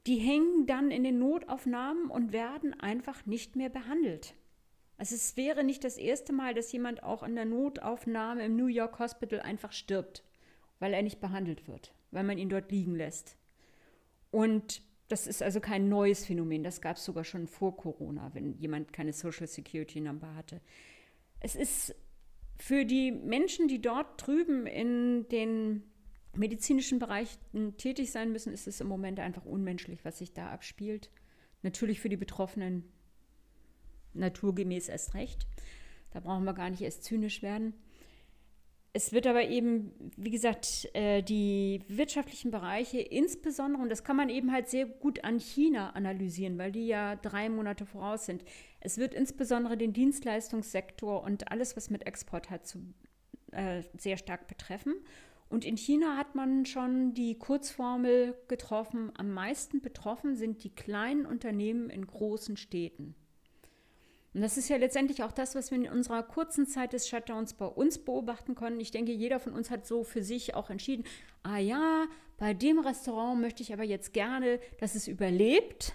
[0.07, 4.35] Die hängen dann in den Notaufnahmen und werden einfach nicht mehr behandelt.
[4.97, 8.67] Also es wäre nicht das erste Mal, dass jemand auch in der Notaufnahme im New
[8.67, 10.23] York Hospital einfach stirbt,
[10.79, 13.37] weil er nicht behandelt wird, weil man ihn dort liegen lässt.
[14.31, 16.63] Und das ist also kein neues Phänomen.
[16.63, 20.61] Das gab es sogar schon vor Corona, wenn jemand keine Social Security Number hatte.
[21.41, 21.95] Es ist
[22.57, 25.83] für die Menschen, die dort drüben in den
[26.35, 31.11] medizinischen Bereichen tätig sein müssen, ist es im Moment einfach unmenschlich, was sich da abspielt.
[31.63, 32.85] Natürlich für die Betroffenen
[34.15, 35.47] naturgemäß erst recht.
[36.13, 37.75] Da brauchen wir gar nicht erst zynisch werden.
[38.97, 44.29] Es wird aber eben, wie gesagt, äh, die wirtschaftlichen Bereiche insbesondere, und das kann man
[44.29, 48.45] eben halt sehr gut an China analysieren, weil die ja drei Monate voraus sind.
[48.85, 52.81] Es wird insbesondere den Dienstleistungssektor und alles, was mit Export hat, zu,
[53.51, 54.95] äh, sehr stark betreffen.
[55.49, 61.25] Und in China hat man schon die Kurzformel getroffen, am meisten betroffen sind die kleinen
[61.25, 63.15] Unternehmen in großen Städten.
[64.35, 67.55] Und das ist ja letztendlich auch das, was wir in unserer kurzen Zeit des Shutdowns
[67.55, 68.81] bei uns beobachten konnten.
[68.81, 71.05] Ich denke, jeder von uns hat so für sich auch entschieden,
[71.43, 75.95] ah ja, bei dem Restaurant möchte ich aber jetzt gerne, dass es überlebt,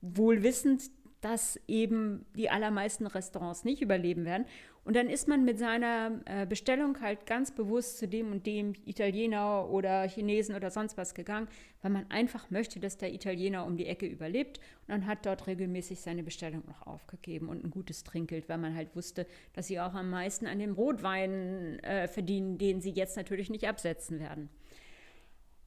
[0.00, 0.90] wohl wissend,
[1.24, 4.44] dass eben die allermeisten Restaurants nicht überleben werden.
[4.84, 8.74] Und dann ist man mit seiner äh, Bestellung halt ganz bewusst zu dem und dem
[8.84, 11.48] Italiener oder Chinesen oder sonst was gegangen,
[11.80, 14.58] weil man einfach möchte, dass der Italiener um die Ecke überlebt.
[14.58, 18.76] Und dann hat dort regelmäßig seine Bestellung noch aufgegeben und ein gutes Trinkgeld, weil man
[18.76, 23.16] halt wusste, dass sie auch am meisten an dem Rotwein äh, verdienen, den sie jetzt
[23.16, 24.50] natürlich nicht absetzen werden.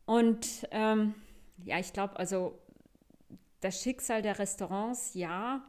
[0.06, 1.16] Und ähm,
[1.66, 2.60] ja, ich glaube, also
[3.62, 5.64] das Schicksal der Restaurants, ja,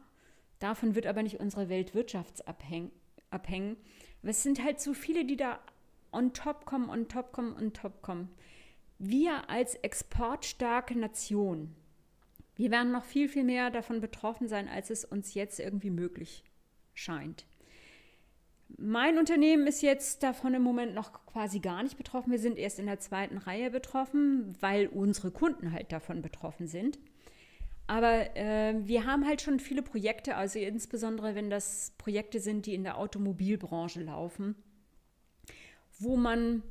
[0.59, 3.77] davon wird aber nicht unsere Weltwirtschaft abhängen.
[4.21, 5.59] Es sind halt so viele, die da
[6.11, 8.29] on top kommen, on top kommen, on top kommen.
[8.97, 11.75] Wir als exportstarke Nation,
[12.55, 16.43] wir werden noch viel, viel mehr davon betroffen sein, als es uns jetzt irgendwie möglich
[16.93, 17.45] scheint.
[18.77, 22.31] Mein Unternehmen ist jetzt davon im Moment noch quasi gar nicht betroffen.
[22.31, 26.99] Wir sind erst in der zweiten Reihe betroffen, weil unsere Kunden halt davon betroffen sind.
[27.89, 32.75] Aber äh, wir haben halt schon viele Projekte, also insbesondere wenn das Projekte sind, die
[32.75, 34.53] in der Automobilbranche laufen,
[35.97, 36.61] wo man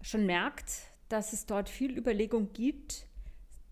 [0.00, 0.70] schon merkt,
[1.08, 3.06] dass es dort viel Überlegung gibt.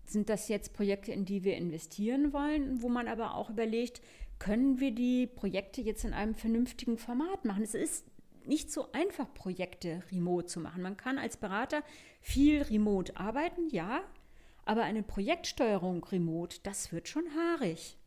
[0.03, 4.01] Sind das jetzt Projekte, in die wir investieren wollen, wo man aber auch überlegt,
[4.37, 7.63] können wir die Projekte jetzt in einem vernünftigen Format machen?
[7.63, 8.05] Es ist
[8.45, 10.81] nicht so einfach, Projekte remote zu machen.
[10.81, 11.81] Man kann als Berater
[12.19, 14.03] viel remote arbeiten, ja,
[14.67, 17.97] aber eine Projektsteuerung remote, das wird schon haarig,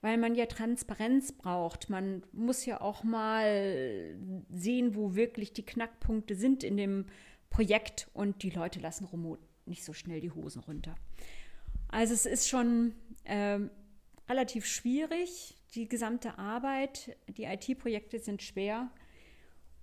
[0.00, 1.90] weil man ja Transparenz braucht.
[1.90, 4.16] Man muss ja auch mal
[4.50, 7.06] sehen, wo wirklich die Knackpunkte sind in dem
[7.50, 10.96] Projekt und die Leute lassen remote nicht so schnell die Hosen runter.
[11.88, 13.60] Also es ist schon äh,
[14.28, 17.16] relativ schwierig, die gesamte Arbeit.
[17.28, 18.90] Die IT-Projekte sind schwer.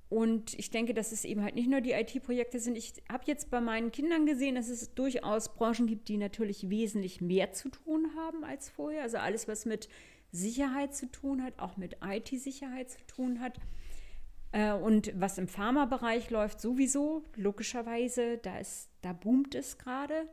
[0.09, 2.75] Und ich denke, dass es eben halt nicht nur die IT-Projekte sind.
[2.75, 7.21] Ich habe jetzt bei meinen Kindern gesehen, dass es durchaus Branchen gibt, die natürlich wesentlich
[7.21, 9.03] mehr zu tun haben als vorher.
[9.03, 9.87] Also alles, was mit
[10.31, 13.59] Sicherheit zu tun hat, auch mit IT-Sicherheit zu tun hat.
[14.51, 20.27] Äh, und was im Pharmabereich läuft, sowieso, logischerweise, da, ist, da boomt es gerade.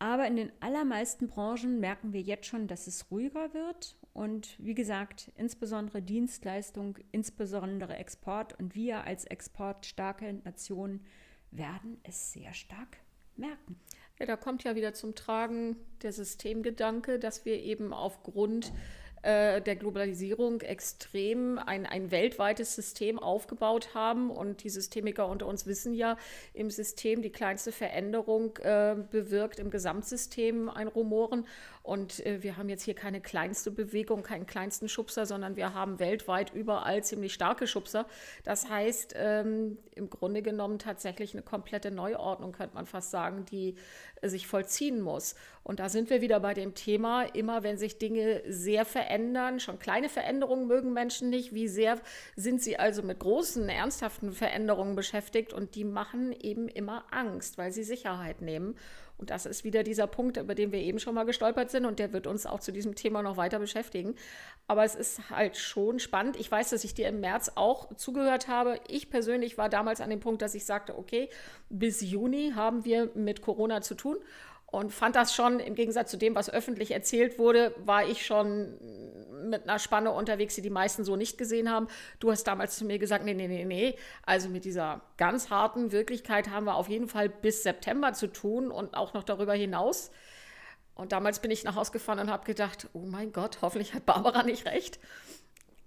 [0.00, 3.96] Aber in den allermeisten Branchen merken wir jetzt schon, dass es ruhiger wird.
[4.16, 8.58] Und wie gesagt, insbesondere Dienstleistung, insbesondere Export.
[8.58, 11.02] Und wir als exportstarke Nation
[11.50, 12.96] werden es sehr stark
[13.36, 13.78] merken.
[14.18, 18.72] Ja, da kommt ja wieder zum Tragen der Systemgedanke, dass wir eben aufgrund
[19.26, 24.30] äh, der Globalisierung extrem ein, ein weltweites System aufgebaut haben.
[24.30, 26.16] Und die Systemiker unter uns wissen ja,
[26.54, 31.44] im System die kleinste Veränderung äh, bewirkt im Gesamtsystem ein Rumoren.
[31.86, 36.00] Und äh, wir haben jetzt hier keine kleinste Bewegung, keinen kleinsten Schubser, sondern wir haben
[36.00, 38.06] weltweit überall ziemlich starke Schubser.
[38.42, 43.76] Das heißt, ähm, im Grunde genommen tatsächlich eine komplette Neuordnung, könnte man fast sagen, die
[44.20, 45.36] sich vollziehen muss.
[45.62, 49.78] Und da sind wir wieder bei dem Thema, immer wenn sich Dinge sehr verändern, schon
[49.78, 52.00] kleine Veränderungen mögen Menschen nicht, wie sehr
[52.34, 57.70] sind sie also mit großen, ernsthaften Veränderungen beschäftigt und die machen eben immer Angst, weil
[57.70, 58.76] sie Sicherheit nehmen.
[59.18, 61.98] Und das ist wieder dieser Punkt, über den wir eben schon mal gestolpert sind und
[61.98, 64.14] der wird uns auch zu diesem Thema noch weiter beschäftigen.
[64.66, 66.36] Aber es ist halt schon spannend.
[66.38, 68.78] Ich weiß, dass ich dir im März auch zugehört habe.
[68.88, 71.30] Ich persönlich war damals an dem Punkt, dass ich sagte, okay,
[71.70, 74.16] bis Juni haben wir mit Corona zu tun
[74.66, 78.78] und fand das schon, im Gegensatz zu dem, was öffentlich erzählt wurde, war ich schon
[79.48, 81.88] mit einer Spanne unterwegs, die die meisten so nicht gesehen haben.
[82.18, 83.96] Du hast damals zu mir gesagt, nee, nee, nee, nee.
[84.24, 88.70] Also mit dieser ganz harten Wirklichkeit haben wir auf jeden Fall bis September zu tun
[88.70, 90.10] und auch noch darüber hinaus.
[90.94, 94.06] Und damals bin ich nach Hause gefahren und habe gedacht, oh mein Gott, hoffentlich hat
[94.06, 94.98] Barbara nicht recht.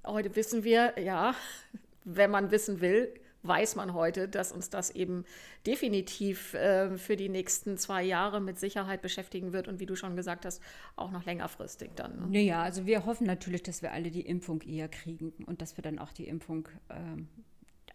[0.05, 1.35] Heute wissen wir, ja,
[2.05, 5.25] wenn man wissen will, weiß man heute, dass uns das eben
[5.65, 10.15] definitiv äh, für die nächsten zwei Jahre mit Sicherheit beschäftigen wird und wie du schon
[10.15, 10.61] gesagt hast,
[10.95, 12.19] auch noch längerfristig dann.
[12.19, 12.27] Ne?
[12.29, 15.81] Naja, also wir hoffen natürlich, dass wir alle die Impfung eher kriegen und dass wir
[15.81, 17.29] dann auch die Impfung ähm,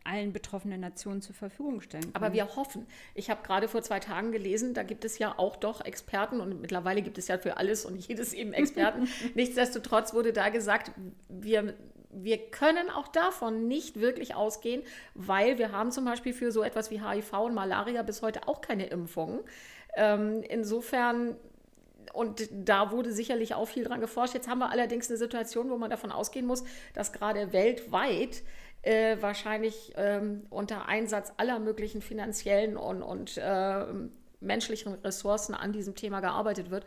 [0.05, 2.15] allen betroffenen Nationen zur Verfügung stellen können.
[2.15, 2.87] Aber wir hoffen.
[3.15, 6.61] Ich habe gerade vor zwei Tagen gelesen, da gibt es ja auch doch Experten und
[6.61, 9.09] mittlerweile gibt es ja für alles und jedes eben Experten.
[9.35, 10.93] Nichtsdestotrotz wurde da gesagt,
[11.29, 11.75] wir
[12.23, 14.83] wir können auch davon nicht wirklich ausgehen,
[15.15, 18.61] weil wir haben zum Beispiel für so etwas wie HIV und Malaria bis heute auch
[18.61, 19.41] keine Impfungen.
[19.97, 21.37] Ähm, insofern
[22.13, 24.35] und da wurde sicherlich auch viel dran geforscht.
[24.35, 28.43] Jetzt haben wir allerdings eine Situation, wo man davon ausgehen muss, dass gerade weltweit
[28.83, 33.85] äh, wahrscheinlich ähm, unter Einsatz aller möglichen finanziellen und, und äh,
[34.41, 36.85] menschlichen Ressourcen an diesem Thema gearbeitet wird.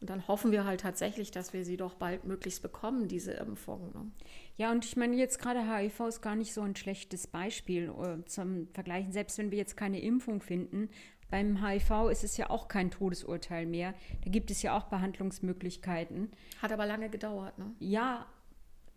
[0.00, 3.92] Und dann hoffen wir halt tatsächlich, dass wir sie doch bald möglichst bekommen, diese Impfung.
[3.94, 4.10] Ne?
[4.56, 8.24] Ja, und ich meine, jetzt gerade HIV ist gar nicht so ein schlechtes Beispiel äh,
[8.26, 9.12] zum Vergleichen.
[9.12, 10.88] Selbst wenn wir jetzt keine Impfung finden,
[11.30, 13.94] beim HIV ist es ja auch kein Todesurteil mehr.
[14.22, 16.30] Da gibt es ja auch Behandlungsmöglichkeiten.
[16.62, 17.74] Hat aber lange gedauert, ne?
[17.80, 18.26] Ja,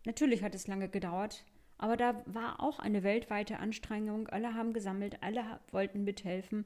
[0.06, 1.46] natürlich hat es lange gedauert.
[1.80, 4.28] Aber da war auch eine weltweite Anstrengung.
[4.28, 6.66] Alle haben gesammelt, alle wollten mithelfen.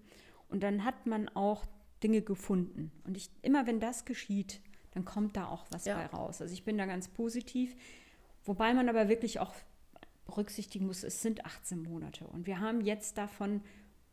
[0.49, 1.65] Und dann hat man auch
[2.03, 2.91] Dinge gefunden.
[3.05, 4.61] Und ich, immer wenn das geschieht,
[4.93, 5.95] dann kommt da auch was ja.
[5.95, 6.41] bei raus.
[6.41, 7.75] Also ich bin da ganz positiv.
[8.43, 9.53] Wobei man aber wirklich auch
[10.25, 12.25] berücksichtigen muss, es sind 18 Monate.
[12.25, 13.61] Und wir haben jetzt davon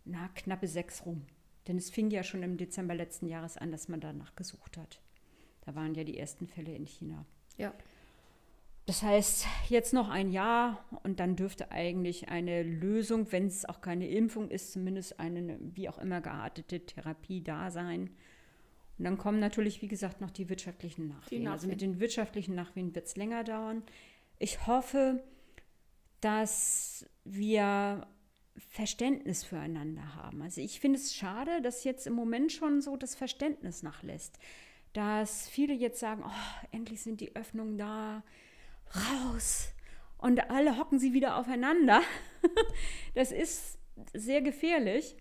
[0.05, 1.27] na, knappe sechs rum.
[1.67, 5.01] Denn es fing ja schon im Dezember letzten Jahres an, dass man danach gesucht hat.
[5.63, 7.27] Da waren ja die ersten Fälle in China.
[7.59, 7.75] Ja.
[8.87, 13.83] Das heißt, jetzt noch ein Jahr und dann dürfte eigentlich eine Lösung, wenn es auch
[13.83, 18.09] keine Impfung ist, zumindest eine wie auch immer geartete Therapie da sein.
[18.97, 21.43] Und dann kommen natürlich, wie gesagt, noch die wirtschaftlichen Nachwehen.
[21.43, 23.83] Die Also mit den wirtschaftlichen Nachwehen wird es länger dauern.
[24.39, 25.23] Ich hoffe,
[26.21, 28.07] dass wir
[28.57, 30.43] Verständnis füreinander haben.
[30.43, 34.39] Also ich finde es schade, dass jetzt im Moment schon so das Verständnis nachlässt.
[34.93, 38.25] Dass viele jetzt sagen, oh, endlich sind die Öffnungen da,
[38.95, 39.69] raus.
[40.17, 42.03] Und alle hocken sie wieder aufeinander.
[43.15, 43.79] das ist
[44.13, 45.17] sehr gefährlich.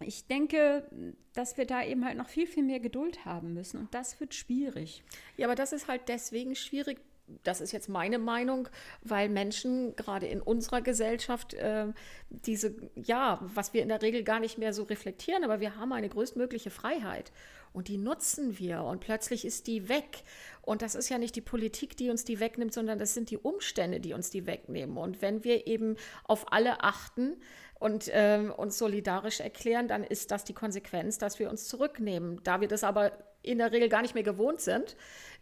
[0.00, 0.88] Ich denke,
[1.32, 4.34] dass wir da eben halt noch viel, viel mehr Geduld haben müssen und das wird
[4.34, 5.02] schwierig.
[5.36, 7.00] Ja, aber das ist halt deswegen schwierig,
[7.42, 8.68] das ist jetzt meine Meinung,
[9.02, 11.86] weil Menschen gerade in unserer Gesellschaft äh,
[12.28, 15.92] diese, ja, was wir in der Regel gar nicht mehr so reflektieren, aber wir haben
[15.92, 17.32] eine größtmögliche Freiheit
[17.72, 20.22] und die nutzen wir und plötzlich ist die weg.
[20.62, 23.38] Und das ist ja nicht die Politik, die uns die wegnimmt, sondern das sind die
[23.38, 24.96] Umstände, die uns die wegnehmen.
[24.96, 27.36] Und wenn wir eben auf alle achten,
[27.80, 32.40] und äh, uns solidarisch erklären, dann ist das die Konsequenz, dass wir uns zurücknehmen.
[32.42, 33.12] Da wir das aber
[33.44, 34.96] in der Regel gar nicht mehr gewohnt sind,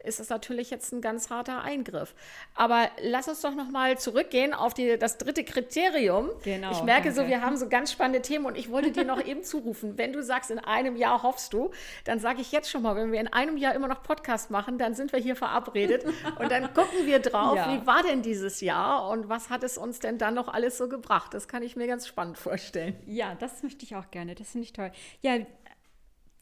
[0.05, 2.15] ist das natürlich jetzt ein ganz harter Eingriff.
[2.55, 6.31] Aber lass uns doch noch mal zurückgehen auf die, das dritte Kriterium.
[6.45, 7.23] Genau, ich merke danke.
[7.23, 10.13] so, wir haben so ganz spannende Themen und ich wollte dir noch eben zurufen, wenn
[10.13, 11.71] du sagst, in einem Jahr hoffst du,
[12.05, 14.79] dann sage ich jetzt schon mal, wenn wir in einem Jahr immer noch Podcast machen,
[14.79, 16.05] dann sind wir hier verabredet
[16.39, 17.73] und dann gucken wir drauf, ja.
[17.73, 20.89] wie war denn dieses Jahr und was hat es uns denn dann noch alles so
[20.89, 21.35] gebracht?
[21.35, 22.97] Das kann ich mir ganz spannend vorstellen.
[23.07, 24.35] Ja, das möchte ich auch gerne.
[24.35, 24.91] Das finde ich toll.
[25.21, 25.39] Ja,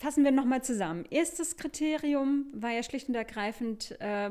[0.01, 1.05] Fassen wir nochmal zusammen.
[1.11, 4.31] Erstes Kriterium war ja schlicht und ergreifend äh,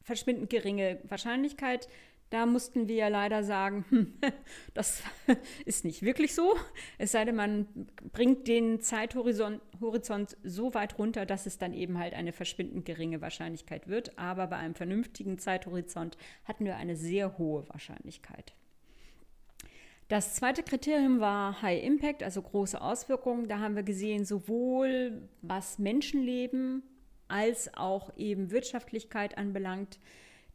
[0.00, 1.86] verschwindend geringe Wahrscheinlichkeit.
[2.30, 4.14] Da mussten wir ja leider sagen, hm,
[4.72, 5.02] das
[5.66, 6.56] ist nicht wirklich so.
[6.96, 7.66] Es sei denn, man
[8.10, 13.20] bringt den Zeithorizont Horizont so weit runter, dass es dann eben halt eine verschwindend geringe
[13.20, 14.18] Wahrscheinlichkeit wird.
[14.18, 18.54] Aber bei einem vernünftigen Zeithorizont hatten wir eine sehr hohe Wahrscheinlichkeit.
[20.12, 23.48] Das zweite Kriterium war High Impact, also große Auswirkungen.
[23.48, 26.82] Da haben wir gesehen, sowohl was Menschenleben
[27.28, 29.98] als auch eben Wirtschaftlichkeit anbelangt.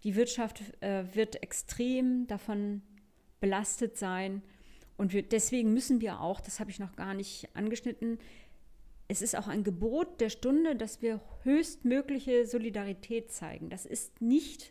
[0.04, 2.84] Die Wirtschaft äh, wird extrem davon
[3.40, 4.44] belastet sein.
[4.96, 8.20] Und wir, deswegen müssen wir auch, das habe ich noch gar nicht angeschnitten,
[9.08, 13.72] es ist auch ein Gebot der Stunde, dass wir höchstmögliche Solidarität zeigen.
[13.72, 14.70] Das ist nicht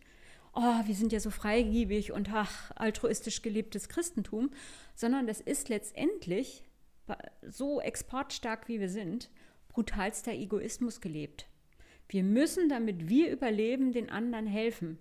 [0.57, 4.51] oh, wir sind ja so freigebig und ach, altruistisch gelebtes Christentum,
[4.95, 6.65] sondern das ist letztendlich,
[7.43, 9.31] so exportstark wie wir sind,
[9.69, 11.47] brutalster Egoismus gelebt.
[12.09, 14.99] Wir müssen, damit wir überleben, den anderen helfen.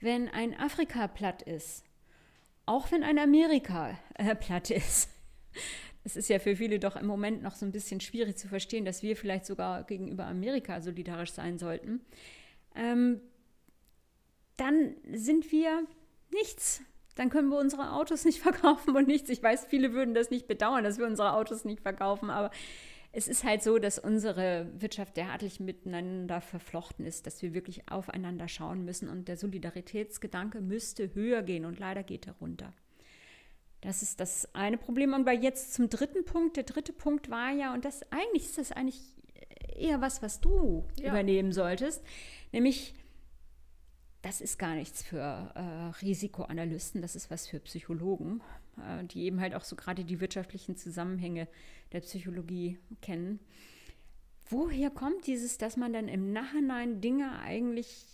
[0.00, 1.84] Wenn ein Afrika platt ist,
[2.66, 5.10] auch wenn ein Amerika äh, platt ist,
[6.04, 8.84] es ist ja für viele doch im Moment noch so ein bisschen schwierig zu verstehen,
[8.84, 12.00] dass wir vielleicht sogar gegenüber Amerika solidarisch sein sollten.
[12.74, 13.20] Ähm,
[14.58, 15.86] dann sind wir
[16.32, 16.82] nichts.
[17.14, 19.30] Dann können wir unsere Autos nicht verkaufen und nichts.
[19.30, 22.50] Ich weiß, viele würden das nicht bedauern, dass wir unsere Autos nicht verkaufen, aber
[23.10, 28.48] es ist halt so, dass unsere Wirtschaft derartig miteinander verflochten ist, dass wir wirklich aufeinander
[28.48, 32.74] schauen müssen und der Solidaritätsgedanke müsste höher gehen und leider geht er runter.
[33.80, 35.14] Das ist das eine Problem.
[35.14, 36.56] Und bei jetzt zum dritten Punkt.
[36.56, 39.00] Der dritte Punkt war ja, und das eigentlich ist das eigentlich
[39.76, 41.10] eher was, was du ja.
[41.10, 42.02] übernehmen solltest,
[42.52, 42.94] nämlich
[44.22, 48.42] das ist gar nichts für äh, Risikoanalysten, das ist was für Psychologen,
[48.78, 51.48] äh, die eben halt auch so gerade die wirtschaftlichen Zusammenhänge
[51.92, 53.38] der Psychologie kennen.
[54.50, 58.06] Woher kommt dieses, dass man dann im Nachhinein Dinge eigentlich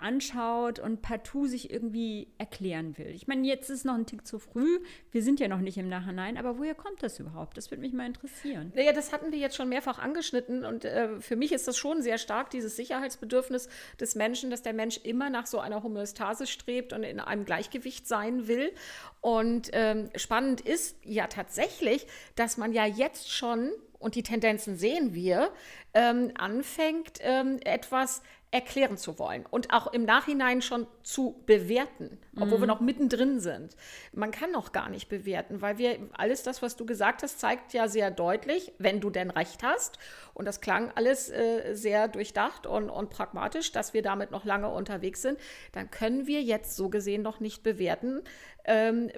[0.00, 3.08] anschaut und partout sich irgendwie erklären will.
[3.08, 4.80] Ich meine, jetzt ist noch ein Tick zu früh.
[5.10, 7.56] Wir sind ja noch nicht im Nachhinein, aber woher kommt das überhaupt?
[7.56, 8.72] Das würde mich mal interessieren.
[8.74, 12.02] Naja, das hatten wir jetzt schon mehrfach angeschnitten und äh, für mich ist das schon
[12.02, 16.92] sehr stark, dieses Sicherheitsbedürfnis des Menschen, dass der Mensch immer nach so einer Homöostase strebt
[16.92, 18.72] und in einem Gleichgewicht sein will.
[19.20, 25.14] Und ähm, spannend ist ja tatsächlich, dass man ja jetzt schon und die Tendenzen sehen
[25.14, 25.52] wir,
[25.92, 32.58] ähm, anfängt, ähm, etwas erklären zu wollen und auch im Nachhinein schon zu bewerten, obwohl
[32.58, 32.62] mhm.
[32.62, 33.76] wir noch mittendrin sind.
[34.12, 37.72] Man kann noch gar nicht bewerten, weil wir alles das, was du gesagt hast, zeigt
[37.72, 39.98] ja sehr deutlich, wenn du denn recht hast.
[40.34, 44.68] Und das klang alles äh, sehr durchdacht und, und pragmatisch, dass wir damit noch lange
[44.68, 45.38] unterwegs sind.
[45.72, 48.22] Dann können wir jetzt so gesehen noch nicht bewerten,
[48.64, 49.10] ähm,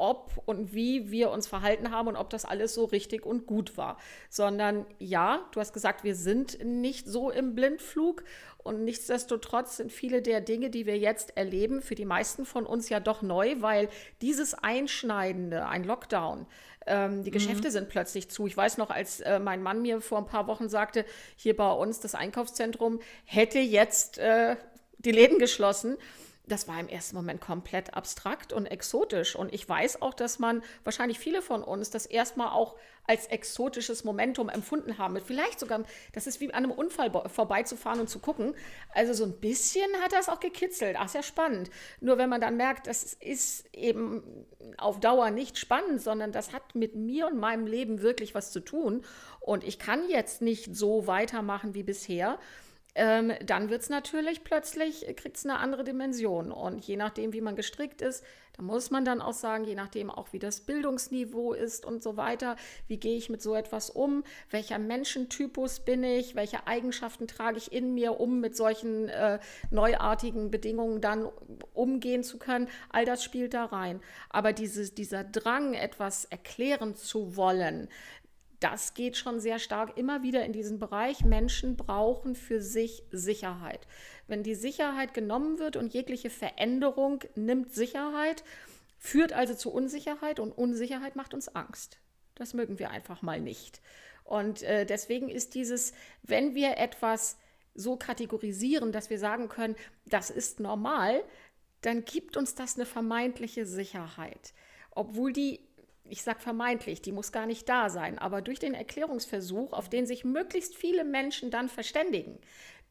[0.00, 3.76] ob und wie wir uns verhalten haben und ob das alles so richtig und gut
[3.76, 3.98] war.
[4.30, 8.24] Sondern ja, du hast gesagt, wir sind nicht so im Blindflug
[8.62, 12.88] und nichtsdestotrotz sind viele der Dinge, die wir jetzt erleben, für die meisten von uns
[12.88, 13.88] ja doch neu, weil
[14.20, 16.46] dieses Einschneidende, ein Lockdown,
[16.86, 17.72] ähm, die Geschäfte mhm.
[17.72, 18.46] sind plötzlich zu.
[18.46, 21.04] Ich weiß noch, als äh, mein Mann mir vor ein paar Wochen sagte,
[21.36, 24.56] hier bei uns das Einkaufszentrum hätte jetzt äh,
[24.98, 25.96] die Läden geschlossen
[26.50, 29.36] das war im ersten Moment komplett abstrakt und exotisch.
[29.36, 32.76] Und ich weiß auch, dass man wahrscheinlich viele von uns das erstmal auch
[33.06, 35.20] als exotisches Momentum empfunden haben.
[35.20, 35.82] Vielleicht sogar,
[36.12, 38.54] das ist wie an einem Unfall vorbeizufahren und zu gucken.
[38.94, 40.96] Also so ein bisschen hat das auch gekitzelt.
[40.98, 41.70] Ach, sehr spannend.
[42.00, 44.46] Nur wenn man dann merkt, das ist eben
[44.78, 48.60] auf Dauer nicht spannend, sondern das hat mit mir und meinem Leben wirklich was zu
[48.60, 49.04] tun.
[49.40, 52.38] Und ich kann jetzt nicht so weitermachen wie bisher
[52.94, 56.52] ähm, dann wird es natürlich plötzlich, äh, kriegt es eine andere Dimension.
[56.52, 58.24] Und je nachdem, wie man gestrickt ist,
[58.56, 62.16] da muss man dann auch sagen, je nachdem auch, wie das Bildungsniveau ist und so
[62.16, 62.56] weiter,
[62.88, 67.72] wie gehe ich mit so etwas um, welcher Menschentypus bin ich, welche Eigenschaften trage ich
[67.72, 69.38] in mir, um mit solchen äh,
[69.70, 71.28] neuartigen Bedingungen dann
[71.72, 74.00] umgehen zu können, all das spielt da rein.
[74.28, 77.88] Aber dieses, dieser Drang, etwas erklären zu wollen,
[78.60, 81.24] das geht schon sehr stark immer wieder in diesen Bereich.
[81.24, 83.86] Menschen brauchen für sich Sicherheit.
[84.28, 88.44] Wenn die Sicherheit genommen wird und jegliche Veränderung nimmt Sicherheit,
[88.98, 91.98] führt also zu Unsicherheit und Unsicherheit macht uns Angst.
[92.34, 93.80] Das mögen wir einfach mal nicht.
[94.24, 97.38] Und äh, deswegen ist dieses, wenn wir etwas
[97.74, 99.74] so kategorisieren, dass wir sagen können,
[100.06, 101.24] das ist normal,
[101.80, 104.52] dann gibt uns das eine vermeintliche Sicherheit.
[104.90, 105.60] Obwohl die
[106.10, 110.06] ich sage vermeintlich, die muss gar nicht da sein, aber durch den Erklärungsversuch, auf den
[110.06, 112.38] sich möglichst viele Menschen dann verständigen,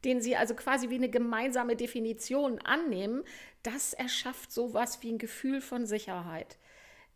[0.04, 3.22] den sie also quasi wie eine gemeinsame Definition annehmen,
[3.62, 6.58] das erschafft sowas wie ein Gefühl von Sicherheit.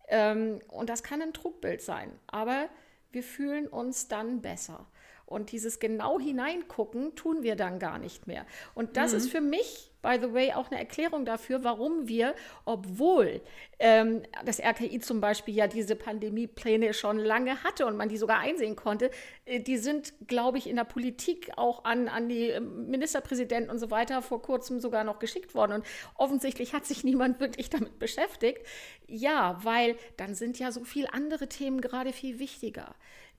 [0.09, 2.69] Ähm, und das kann ein Trugbild sein, aber
[3.11, 4.87] wir fühlen uns dann besser.
[5.27, 8.45] Und dieses genau hineingucken tun wir dann gar nicht mehr.
[8.75, 9.19] Und das mhm.
[9.19, 12.35] ist für mich, by the way, auch eine Erklärung dafür, warum wir,
[12.67, 13.41] obwohl
[13.79, 18.39] ähm, das RKI zum Beispiel ja diese Pandemiepläne schon lange hatte und man die sogar
[18.39, 19.11] einsehen konnte,
[19.47, 23.79] äh, die sind, glaube ich, in der Politik auch an, an die ähm, Ministerpräsidenten und
[23.79, 25.73] so weiter vor kurzem sogar noch geschickt worden.
[25.73, 28.61] Und offensichtlich hat sich niemand wirklich damit beschäftigt.
[29.07, 32.95] Ja, weil dann sind ja so viele andere Themen gerade viel wichtiger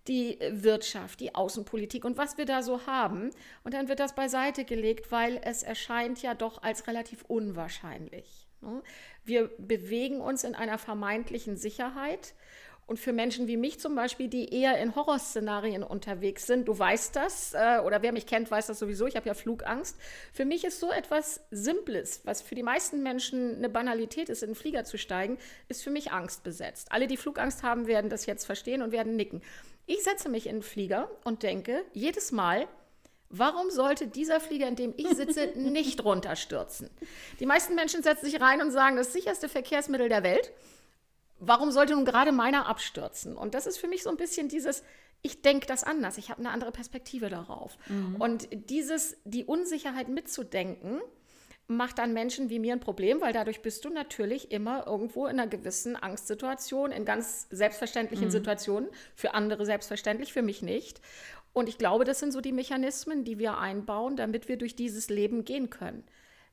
[0.07, 3.31] die Wirtschaft, die Außenpolitik und was wir da so haben.
[3.63, 8.47] Und dann wird das beiseite gelegt, weil es erscheint ja doch als relativ unwahrscheinlich.
[8.61, 8.81] Ne?
[9.23, 12.35] Wir bewegen uns in einer vermeintlichen Sicherheit
[12.87, 17.15] und für Menschen wie mich zum Beispiel, die eher in Horrorszenarien unterwegs sind, du weißt
[17.15, 19.97] das, äh, oder wer mich kennt, weiß das sowieso, ich habe ja Flugangst.
[20.31, 24.49] Für mich ist so etwas Simples, was für die meisten Menschen eine Banalität ist, in
[24.49, 26.91] den Flieger zu steigen, ist für mich Angst besetzt.
[26.91, 29.41] Alle, die Flugangst haben, werden das jetzt verstehen und werden nicken.
[29.85, 32.67] Ich setze mich in den Flieger und denke jedes Mal,
[33.37, 36.91] Warum sollte dieser Flieger, in dem ich sitze, nicht runterstürzen?
[37.39, 40.53] Die meisten Menschen setzen sich rein und sagen, das sicherste Verkehrsmittel der Welt
[41.39, 43.35] warum sollte nun gerade meiner abstürzen?
[43.37, 44.83] Und das ist für mich so ein bisschen dieses,
[45.21, 47.77] ich denke das anders, ich habe eine andere Perspektive darauf.
[47.87, 48.15] Mhm.
[48.17, 51.01] Und dieses, die Unsicherheit mitzudenken,
[51.67, 55.39] macht dann Menschen wie mir ein Problem, weil dadurch bist du natürlich immer irgendwo in
[55.39, 58.31] einer gewissen Angstsituation, in ganz selbstverständlichen mhm.
[58.31, 61.01] Situationen, für andere selbstverständlich, für mich nicht.
[61.53, 65.09] Und ich glaube, das sind so die Mechanismen, die wir einbauen, damit wir durch dieses
[65.09, 66.03] Leben gehen können.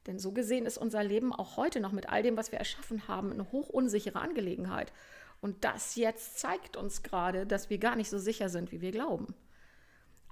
[0.06, 3.06] Denn so gesehen ist unser Leben auch heute noch mit all dem, was wir erschaffen
[3.08, 4.92] haben, eine hochunsichere Angelegenheit.
[5.40, 8.92] Und das jetzt zeigt uns gerade, dass wir gar nicht so sicher sind, wie wir
[8.92, 9.34] glauben.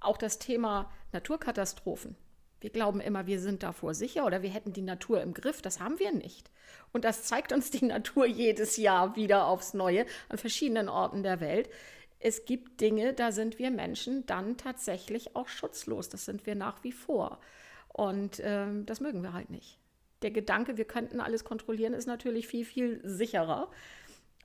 [0.00, 2.16] Auch das Thema Naturkatastrophen.
[2.60, 5.62] Wir glauben immer, wir sind davor sicher oder wir hätten die Natur im Griff.
[5.62, 6.50] Das haben wir nicht.
[6.92, 11.40] Und das zeigt uns die Natur jedes Jahr wieder aufs Neue an verschiedenen Orten der
[11.40, 11.70] Welt.
[12.18, 16.10] Es gibt Dinge, da sind wir Menschen dann tatsächlich auch schutzlos.
[16.10, 17.40] Das sind wir nach wie vor.
[17.88, 19.78] Und ähm, das mögen wir halt nicht.
[20.22, 23.70] der Gedanke, wir könnten alles kontrollieren, ist natürlich viel, viel sicherer.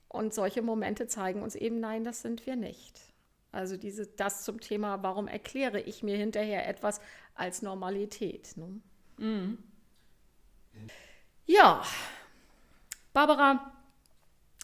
[0.08, 2.98] Und solche Momente zeigen uns eben, nein, das sind wir nicht.
[3.52, 7.00] Also diese, das zum Thema, warum erkläre ich mir hinterher etwas
[7.36, 8.56] als Normalität.
[8.56, 8.80] Ne?
[9.18, 9.58] Mhm.
[11.46, 11.82] Ja,
[13.12, 13.72] Barbara,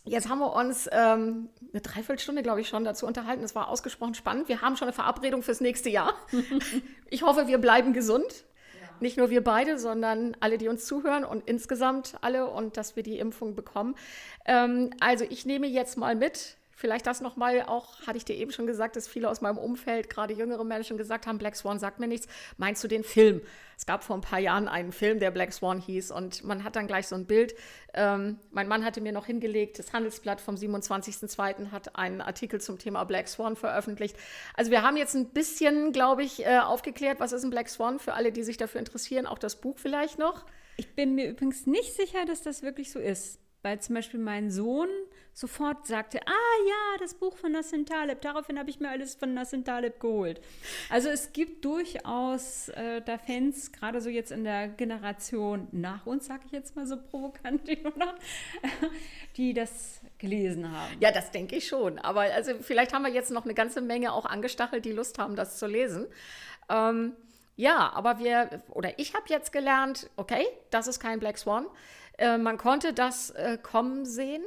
[0.05, 3.45] jetzt haben wir uns ähm, eine Dreiviertelstunde, glaube ich, schon dazu unterhalten.
[3.45, 4.49] Es war ausgesprochen spannend.
[4.49, 6.15] Wir haben schon eine Verabredung fürs nächste Jahr.
[7.11, 8.45] ich hoffe, wir bleiben gesund.
[9.01, 13.03] Nicht nur wir beide, sondern alle, die uns zuhören und insgesamt alle und dass wir
[13.03, 13.97] die Impfung bekommen.
[14.45, 18.51] Ähm, also ich nehme jetzt mal mit, Vielleicht das nochmal auch, hatte ich dir eben
[18.51, 22.01] schon gesagt, dass viele aus meinem Umfeld, gerade jüngere Menschen, gesagt haben, Black Swan sagt
[22.01, 22.27] mir nichts.
[22.57, 23.41] Meinst du den Film?
[23.79, 26.75] Es gab vor ein paar Jahren einen Film, der Black Swan hieß und man hat
[26.75, 27.55] dann gleich so ein Bild.
[27.95, 31.71] Ähm, mein Mann hatte mir noch hingelegt, das Handelsblatt vom 27.02.
[31.71, 34.17] hat einen Artikel zum Thema Black Swan veröffentlicht.
[34.55, 38.01] Also wir haben jetzt ein bisschen, glaube ich, äh, aufgeklärt, was ist ein Black Swan
[38.01, 40.45] für alle, die sich dafür interessieren, auch das Buch vielleicht noch.
[40.77, 44.51] Ich bin mir übrigens nicht sicher, dass das wirklich so ist weil zum Beispiel mein
[44.51, 44.89] Sohn
[45.35, 49.33] sofort sagte, ah ja, das Buch von Nassim Taleb, daraufhin habe ich mir alles von
[49.33, 50.41] Nassim Taleb geholt.
[50.91, 56.27] Also es gibt durchaus äh, da Fans, gerade so jetzt in der Generation nach uns,
[56.27, 57.63] sage ich jetzt mal so provokant,
[59.37, 60.95] die das gelesen haben.
[61.01, 61.99] Ja, das denke ich schon.
[61.99, 65.35] Aber also vielleicht haben wir jetzt noch eine ganze Menge auch angestachelt, die Lust haben,
[65.35, 66.07] das zu lesen.
[66.69, 67.15] Ähm,
[67.57, 71.67] ja, aber wir, oder ich habe jetzt gelernt, okay, das ist kein Black Swan.
[72.23, 74.45] Äh, man konnte das äh, kommen sehen.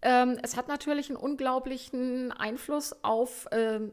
[0.00, 3.92] Ähm, es hat natürlich einen unglaublichen Einfluss auf ähm,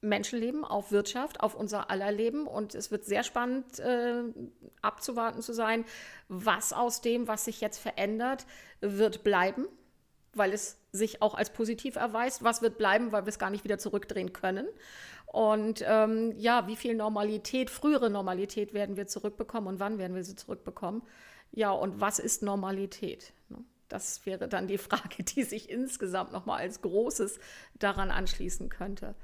[0.00, 2.46] Menschenleben, auf Wirtschaft, auf unser aller Leben.
[2.46, 4.22] Und es wird sehr spannend äh,
[4.80, 5.84] abzuwarten zu sein,
[6.28, 8.46] was aus dem, was sich jetzt verändert,
[8.80, 9.66] wird bleiben,
[10.32, 12.44] weil es sich auch als positiv erweist.
[12.44, 14.68] Was wird bleiben, weil wir es gar nicht wieder zurückdrehen können.
[15.26, 20.22] Und ähm, ja, wie viel Normalität, frühere Normalität werden wir zurückbekommen und wann werden wir
[20.22, 21.02] sie zurückbekommen?
[21.52, 23.32] Ja, und was ist Normalität?
[23.48, 23.58] Ne?
[23.88, 27.38] Das wäre dann die Frage, die sich insgesamt nochmal als Großes
[27.78, 29.14] daran anschließen könnte.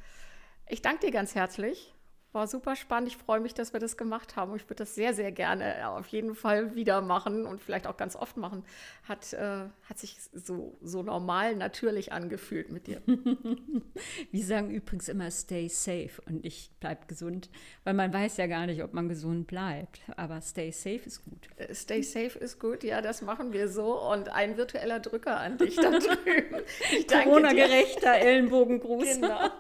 [0.69, 1.95] Ich danke dir ganz herzlich
[2.33, 3.09] war super spannend.
[3.09, 4.57] Ich freue mich, dass wir das gemacht haben.
[4.57, 8.17] Ich würde das sehr, sehr gerne auf jeden Fall wieder machen und vielleicht auch ganz
[8.17, 8.65] oft machen.
[9.05, 13.03] Hat, äh, hat sich so, so normal, natürlich angefühlt mit dir.
[14.31, 17.51] Wir sagen übrigens immer stay safe und ich bleib gesund,
[17.85, 20.01] weil man weiß ja gar nicht, ob man gesund bleibt.
[20.17, 21.49] Aber stay safe ist gut.
[21.57, 24.01] Äh, stay safe ist gut, ja, das machen wir so.
[24.01, 26.63] Und ein virtueller Drücker an dich da drüben.
[27.09, 29.21] Corona-gerechter Ellenbogengruß.
[29.21, 29.51] Genau.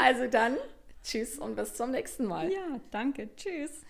[0.00, 0.56] Also dann
[1.02, 2.50] Tschüss und bis zum nächsten Mal.
[2.50, 3.28] Ja, danke.
[3.36, 3.82] Tschüss.